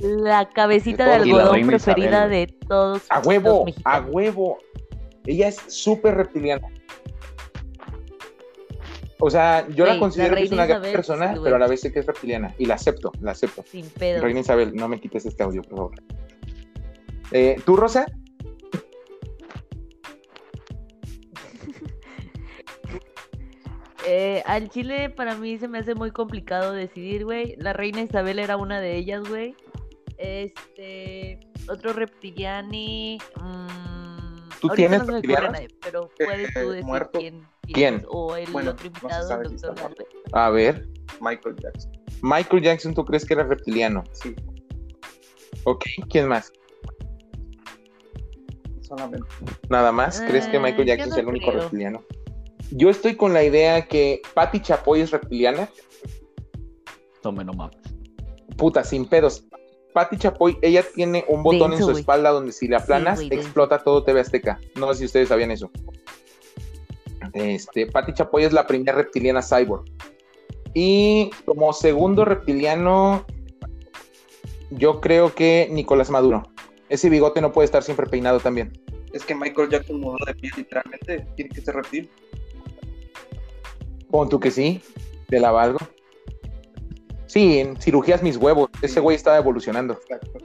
[0.00, 4.58] la cabecita de, la algodón preferida Isabel, de todos a los huevo, a huevo?
[5.26, 6.66] Ella es súper reptiliana.
[9.20, 11.44] O sea, yo la considero la que es una gran Isabel, persona, sí, güey.
[11.44, 12.52] pero a la vez sé que es reptiliana.
[12.58, 13.64] Y la acepto, la acepto.
[13.70, 14.20] Sin pedo.
[14.22, 15.92] Reina Isabel, no me quites este audio, por favor.
[17.30, 18.06] Eh, ¿Tú, Rosa?
[24.06, 27.54] Eh, al Chile para mí se me hace muy complicado decidir, güey.
[27.58, 29.54] La reina Isabel era una de ellas, güey.
[30.18, 33.18] Este, otro reptiliani.
[33.40, 37.18] mm, ¿Tú tienes no nadie, pero puedes tú Eh, decir muerto.
[37.18, 37.94] quién, ¿Quién?
[37.96, 39.94] es, O el Bueno, otro invitado, el doctor.
[40.32, 40.86] A ver.
[41.20, 41.92] Michael Jackson.
[42.22, 44.02] Michael Jackson, ¿tú crees que era reptiliano?
[44.12, 44.34] Sí,
[45.64, 46.52] Ok, ¿quién más?
[48.80, 49.26] solamente.
[49.70, 50.20] Nada más.
[50.20, 51.62] ¿Crees que Eh, Michael Jackson no es el único creo.
[51.62, 52.04] reptiliano?
[52.70, 55.68] Yo estoy con la idea que Patty Chapoy es reptiliana.
[57.22, 57.76] Tome no mames.
[58.56, 59.44] Puta, sin pedos.
[59.92, 64.02] Patty Chapoy, ella tiene un botón en su espalda donde si le aplanas, explota todo
[64.02, 64.58] TV Azteca.
[64.74, 65.70] No sé si ustedes sabían eso.
[67.32, 69.84] Este, Patti Chapoy es la primera reptiliana cyborg.
[70.72, 73.24] Y como segundo reptiliano,
[74.70, 76.42] yo creo que Nicolás Maduro.
[76.88, 78.72] Ese bigote no puede estar siempre peinado también.
[79.12, 81.26] Es que Michael Jackson mudó de piel literalmente.
[81.36, 82.10] Tiene que ser reptil.
[84.14, 84.80] Pon tú que sí,
[85.26, 85.80] te la valgo.
[87.26, 88.70] Sí, en cirugías mis huevos.
[88.80, 89.94] Ese güey estaba evolucionando.
[89.94, 90.38] Exacto.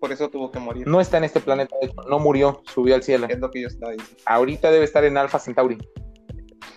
[0.00, 0.84] Por eso tuvo que morir.
[0.88, 1.76] No está en este planeta,
[2.08, 3.28] no murió, subió al cielo.
[3.30, 4.20] Es lo que yo estaba diciendo.
[4.26, 5.78] Ahorita debe estar en Alpha Centauri.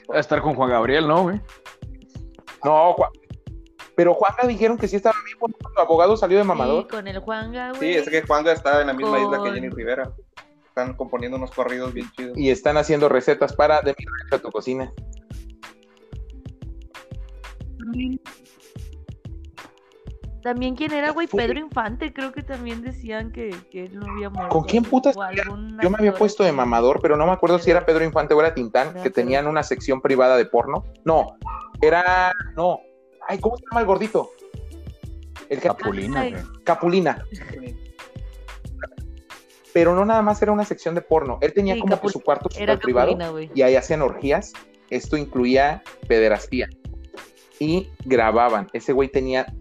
[0.08, 1.42] Va a estar con Juan Gabriel, ¿no, güey?
[2.64, 3.10] No, Juan.
[3.96, 5.70] Pero Juanga dijeron que sí estaba vivo, ¿no?
[5.74, 6.84] su abogado salió de mamador.
[6.84, 7.96] Sí, con el Juanga, Sí, güey.
[7.96, 10.14] es que Juanga está en la misma isla que Jenny Rivera.
[10.68, 12.38] Están componiendo unos corridos bien chidos.
[12.38, 14.94] Y están haciendo recetas para de mi a tu cocina.
[20.44, 24.30] También quién era, güey, Pedro Infante, creo que también decían que, que él no había
[24.30, 24.50] muerto.
[24.50, 25.16] ¿Con quién putas?
[25.82, 28.40] Yo me había puesto de mamador, pero no me acuerdo si era Pedro Infante o
[28.40, 30.86] era Tintán, que tenían una sección privada de porno.
[31.04, 31.38] No,
[31.82, 32.32] era.
[32.56, 32.80] No.
[33.28, 34.30] Ay, ¿cómo se llama el gordito?
[35.50, 36.36] El que Capulina, Ay.
[36.64, 37.26] Capulina.
[39.74, 41.40] Pero no nada más era una sección de porno.
[41.42, 43.52] Él tenía Sí, como que su cuarto Era super privado Capulina, güey.
[43.54, 44.54] y ahí hacían orgías.
[44.90, 46.70] Esto incluía pederastía.
[47.60, 48.68] Y grababan.
[48.74, 49.54] Ese güey tenía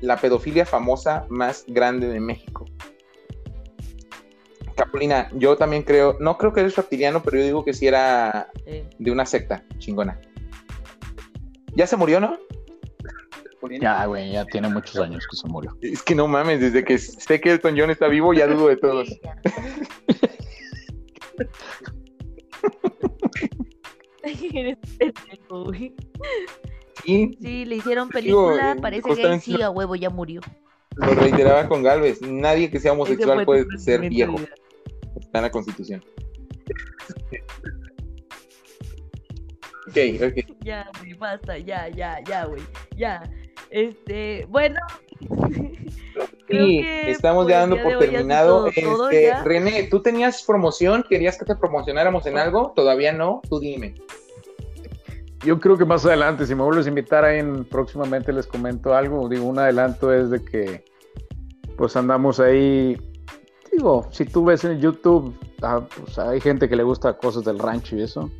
[0.00, 2.64] la pedofilia famosa más grande de México.
[4.76, 8.50] Capulina, yo también creo, no creo que eres reptiliano, pero yo digo que sí era
[8.98, 10.20] de una secta chingona.
[11.74, 12.38] Ya se murió, ¿no?
[13.80, 15.76] Ya, güey, ya tiene muchos años que se murió.
[15.80, 18.76] Es que no mames, desde que sé que Elton John está vivo, ya dudo de
[18.76, 19.08] todos.
[24.24, 24.60] Sí, ya.
[24.60, 25.94] Eres pendejo, güey.
[27.04, 30.40] Y Sí, le hicieron película, eh, parece gay, sí, a huevo, ya murió.
[30.96, 34.36] lo reiteraba con Galvez, nadie que sea homosexual puede ser viejo.
[35.18, 36.04] Está en la constitución.
[39.88, 40.56] Ok, ok.
[40.64, 42.62] Ya, güey, basta, ya, ya, ya, güey,
[42.96, 43.22] ya.
[43.70, 44.78] Este, bueno.
[46.52, 48.64] Sí, que estamos ya dando por terminado.
[48.64, 49.42] todo, todo Este, ya.
[49.42, 51.04] René, ¿tú tenías promoción?
[51.08, 52.72] ¿Querías que te promocionáramos en algo?
[52.76, 53.94] Todavía no, tú dime.
[55.44, 58.94] Yo creo que más adelante, si me vuelves a invitar ahí en, próximamente les comento
[58.94, 59.28] algo.
[59.28, 60.84] Digo, un adelanto es de que
[61.76, 62.96] pues andamos ahí.
[63.72, 67.58] Digo, si tú ves en YouTube, ah, pues hay gente que le gusta cosas del
[67.58, 68.30] rancho y eso.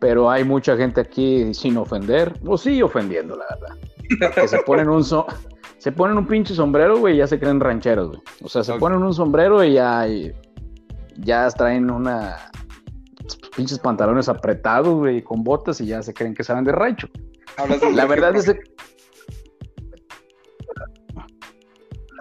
[0.00, 4.32] Pero hay mucha gente aquí sin ofender, o sí ofendiendo, la verdad.
[4.34, 5.26] Que se ponen un so-
[5.84, 8.22] se ponen un pinche sombrero, güey, y ya se creen rancheros, güey.
[8.42, 10.32] O sea, se ponen un sombrero y ya, y
[11.18, 12.38] ya traen una
[13.54, 17.06] pinches pantalones apretados, güey, con botas y ya se creen que saben de rancho.
[17.58, 18.58] Hablas de La verdad es que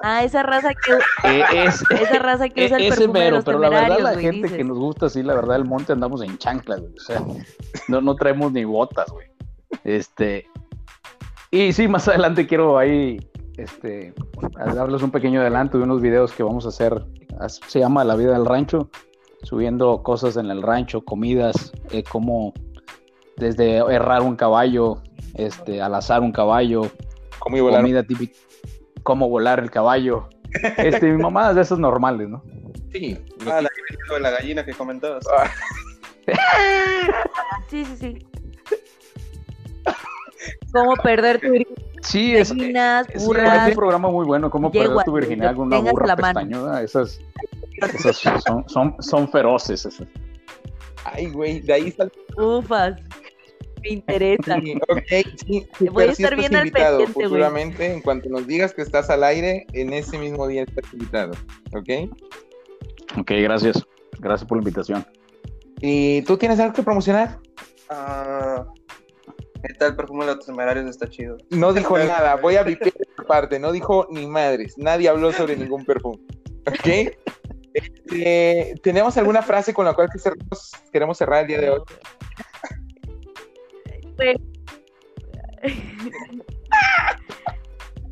[0.04, 0.96] Ah, esa raza que,
[1.30, 4.00] eh, es, esa raza que usa el ese perfume de mero, los pero la verdad
[4.02, 4.58] la güey, gente dices.
[4.58, 6.94] que nos gusta así, la verdad el monte andamos en chanclas, güey.
[6.98, 7.22] O sea,
[7.88, 9.28] no, no traemos ni botas, güey.
[9.86, 10.46] Este,
[11.50, 13.18] y sí, más adelante quiero ahí,
[13.58, 14.14] este,
[14.58, 17.04] a darles un pequeño adelanto de unos videos que vamos a hacer.
[17.68, 18.90] Se llama La vida del rancho,
[19.44, 22.54] subiendo cosas en el rancho, comidas, eh, como
[23.38, 25.02] desde errar un caballo,
[25.36, 26.92] este, al azar un caballo,
[27.40, 28.38] comida típica,
[29.04, 30.30] cómo volar el caballo.
[30.78, 32.44] Este, mi mamadas de esas normales, ¿no?
[32.92, 33.18] Sí.
[33.48, 33.70] Ah, la,
[34.14, 35.26] de la gallina que comentabas.
[35.36, 35.50] Ah,
[37.70, 38.28] Sí, sí, sí.
[40.72, 41.48] ¿Cómo perder tu
[42.04, 43.36] Sí, es, gallinas, es, un
[43.76, 46.40] programa muy bueno, cómo perder tu virginidad con una burra la mano.
[46.40, 46.84] pestañuda.
[46.84, 47.20] Esas,
[47.82, 49.86] esas son, son, son feroces.
[49.86, 50.08] esas.
[51.06, 52.10] Ay, güey, de ahí está.
[52.38, 52.96] Ufas.
[53.82, 54.60] Me interesa.
[54.64, 57.92] Sí, ok, sí, Voy a estar bien al invitado futuramente.
[57.92, 61.34] En cuanto nos digas que estás al aire, en ese mismo día estás invitado.
[61.74, 62.10] ¿Ok?
[63.18, 63.84] Ok, gracias.
[64.20, 65.06] Gracias por la invitación.
[65.82, 67.40] ¿Y tú tienes algo que promocionar?
[67.90, 68.66] Ah,
[69.68, 71.38] neta, el perfume de los temerarios está chido.
[71.50, 75.56] No dijo nada, voy a vipear esta parte, no dijo ni madres, nadie habló sobre
[75.56, 76.20] ningún perfume.
[76.68, 77.14] ¿Ok?
[77.74, 81.82] Este, ¿Tenemos alguna frase con la cual que cerramos- queremos cerrar el día de hoy?
[84.16, 84.36] Güey.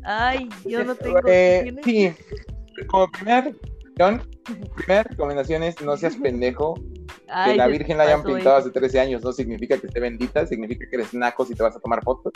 [0.04, 1.20] Ay, yo no tengo.
[1.26, 2.12] Eh, sí,
[2.88, 4.28] como recomendación,
[4.74, 6.74] primera recomendación es no seas pendejo.
[7.28, 10.46] Ay, que la Virgen la hayan pintado hace 13 años no significa que esté bendita,
[10.46, 12.32] significa que eres naco si te vas a tomar fotos.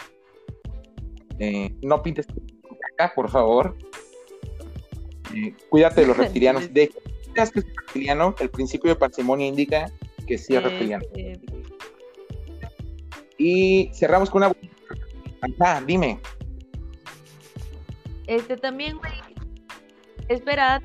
[1.39, 2.41] Eh, no pintes tu
[2.97, 3.77] caca, por favor.
[5.35, 6.73] Eh, cuídate de los reptilianos.
[6.73, 9.91] De que es reptiliano, el principio de parsimonia indica
[10.27, 11.05] que sí es reptiliano.
[13.39, 14.53] Y cerramos con una.
[15.61, 16.19] Ajá, dime.
[18.27, 19.13] Este también, güey.
[20.29, 20.83] Espera,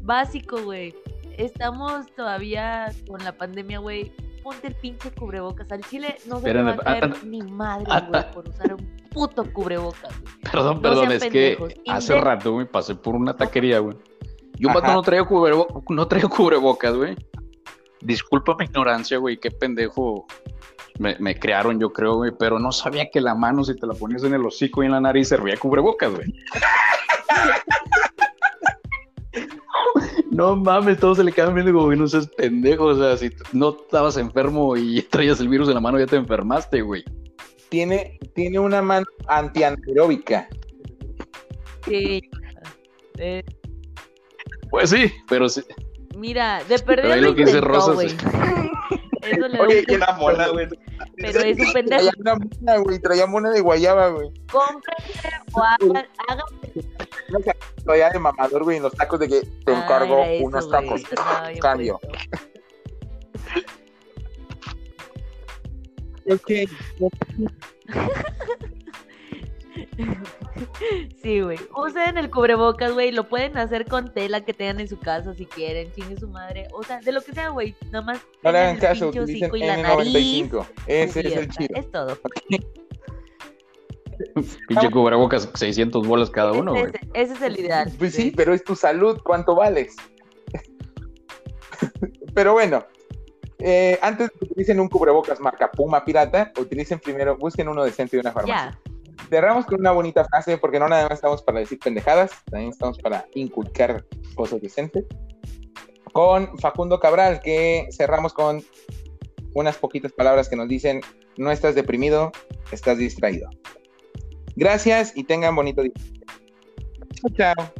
[0.00, 0.94] básico, güey.
[1.40, 4.12] Estamos todavía con la pandemia, güey.
[4.42, 5.72] ponte el pinche cubrebocas.
[5.72, 8.74] Al chile no se Espérame, va a caer ah, ni madre, ah, güey, por usar
[8.74, 10.20] un puto cubrebocas.
[10.20, 10.34] güey.
[10.52, 11.56] Perdón, No perdón, es que
[11.88, 13.96] hace rato, güey, pasé por una taquería, güey.
[14.58, 17.16] Y un vato no traía, cubrebo- no traía cubrebocas, güey.
[18.02, 20.26] Disculpa mi ignorancia, güey, qué pendejo
[20.98, 23.94] me, me crearon, yo creo, güey, pero no sabía que la mano, si te la
[23.94, 26.34] ponías en el hocico y en la nariz, servía cubrebocas, güey.
[30.30, 33.30] No mames, todos se le quedan viendo como, güey, no seas pendejo, o sea, si
[33.52, 37.04] no estabas enfermo y traías el virus en la mano, ya te enfermaste, güey.
[37.68, 40.48] Tiene, tiene una mano antianaeróbica.
[41.86, 42.20] Sí.
[43.18, 43.42] Eh,
[44.70, 45.62] Pues sí, pero sí.
[46.16, 48.08] mira, de perder ahí lo lo que dice Rosas- güey.
[49.22, 50.68] Eso le da Oye, y Una mola, güey.
[51.16, 51.84] Pero es un pendejo.
[51.86, 54.30] Traía una mona, güey, traía mona de guayaba, güey.
[54.50, 56.44] Cómprense o hagan, hagan
[57.84, 60.70] Traía de mamador, güey, en los tacos de que te Ah, encargo era eso, unos
[60.70, 61.02] tacos.
[61.48, 62.00] Bien Cambio.
[62.00, 62.30] puesto.
[71.22, 71.58] Sí, güey.
[71.76, 73.12] Usen el cubrebocas, güey.
[73.12, 75.92] Lo pueden hacer con tela que tengan en su casa si quieren.
[75.92, 76.68] Chingue su madre.
[76.72, 77.74] O sea, de lo que sea, güey.
[77.90, 78.20] Nada más.
[78.42, 80.66] No le hagan caso, utilicen y la nariz N95.
[80.86, 81.74] Ese es el chido.
[81.76, 82.18] Es todo.
[84.68, 86.84] Pinche cubrebocas, 600 bolas cada uno, güey.
[86.84, 87.90] ese, ese es el ideal.
[87.98, 89.96] Pues sí, pero es tu salud, ¿cuánto vales?
[92.34, 92.84] pero bueno,
[93.58, 98.16] eh, antes de que utilicen un cubrebocas marca Puma Pirata, utilicen primero, busquen uno decente
[98.16, 98.78] de una farmacia.
[99.28, 102.98] Cerramos con una bonita frase, porque no nada más estamos para decir pendejadas, también estamos
[102.98, 104.04] para inculcar
[104.34, 105.04] cosas decentes.
[106.12, 108.62] Con Facundo Cabral, que cerramos con
[109.54, 111.00] unas poquitas palabras que nos dicen,
[111.36, 112.32] no estás deprimido,
[112.72, 113.48] estás distraído.
[114.56, 115.92] Gracias y tengan bonito día.
[117.14, 117.72] Chao, chao.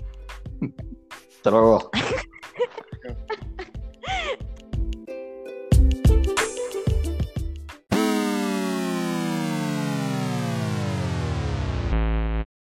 [1.37, 1.91] Hasta luego.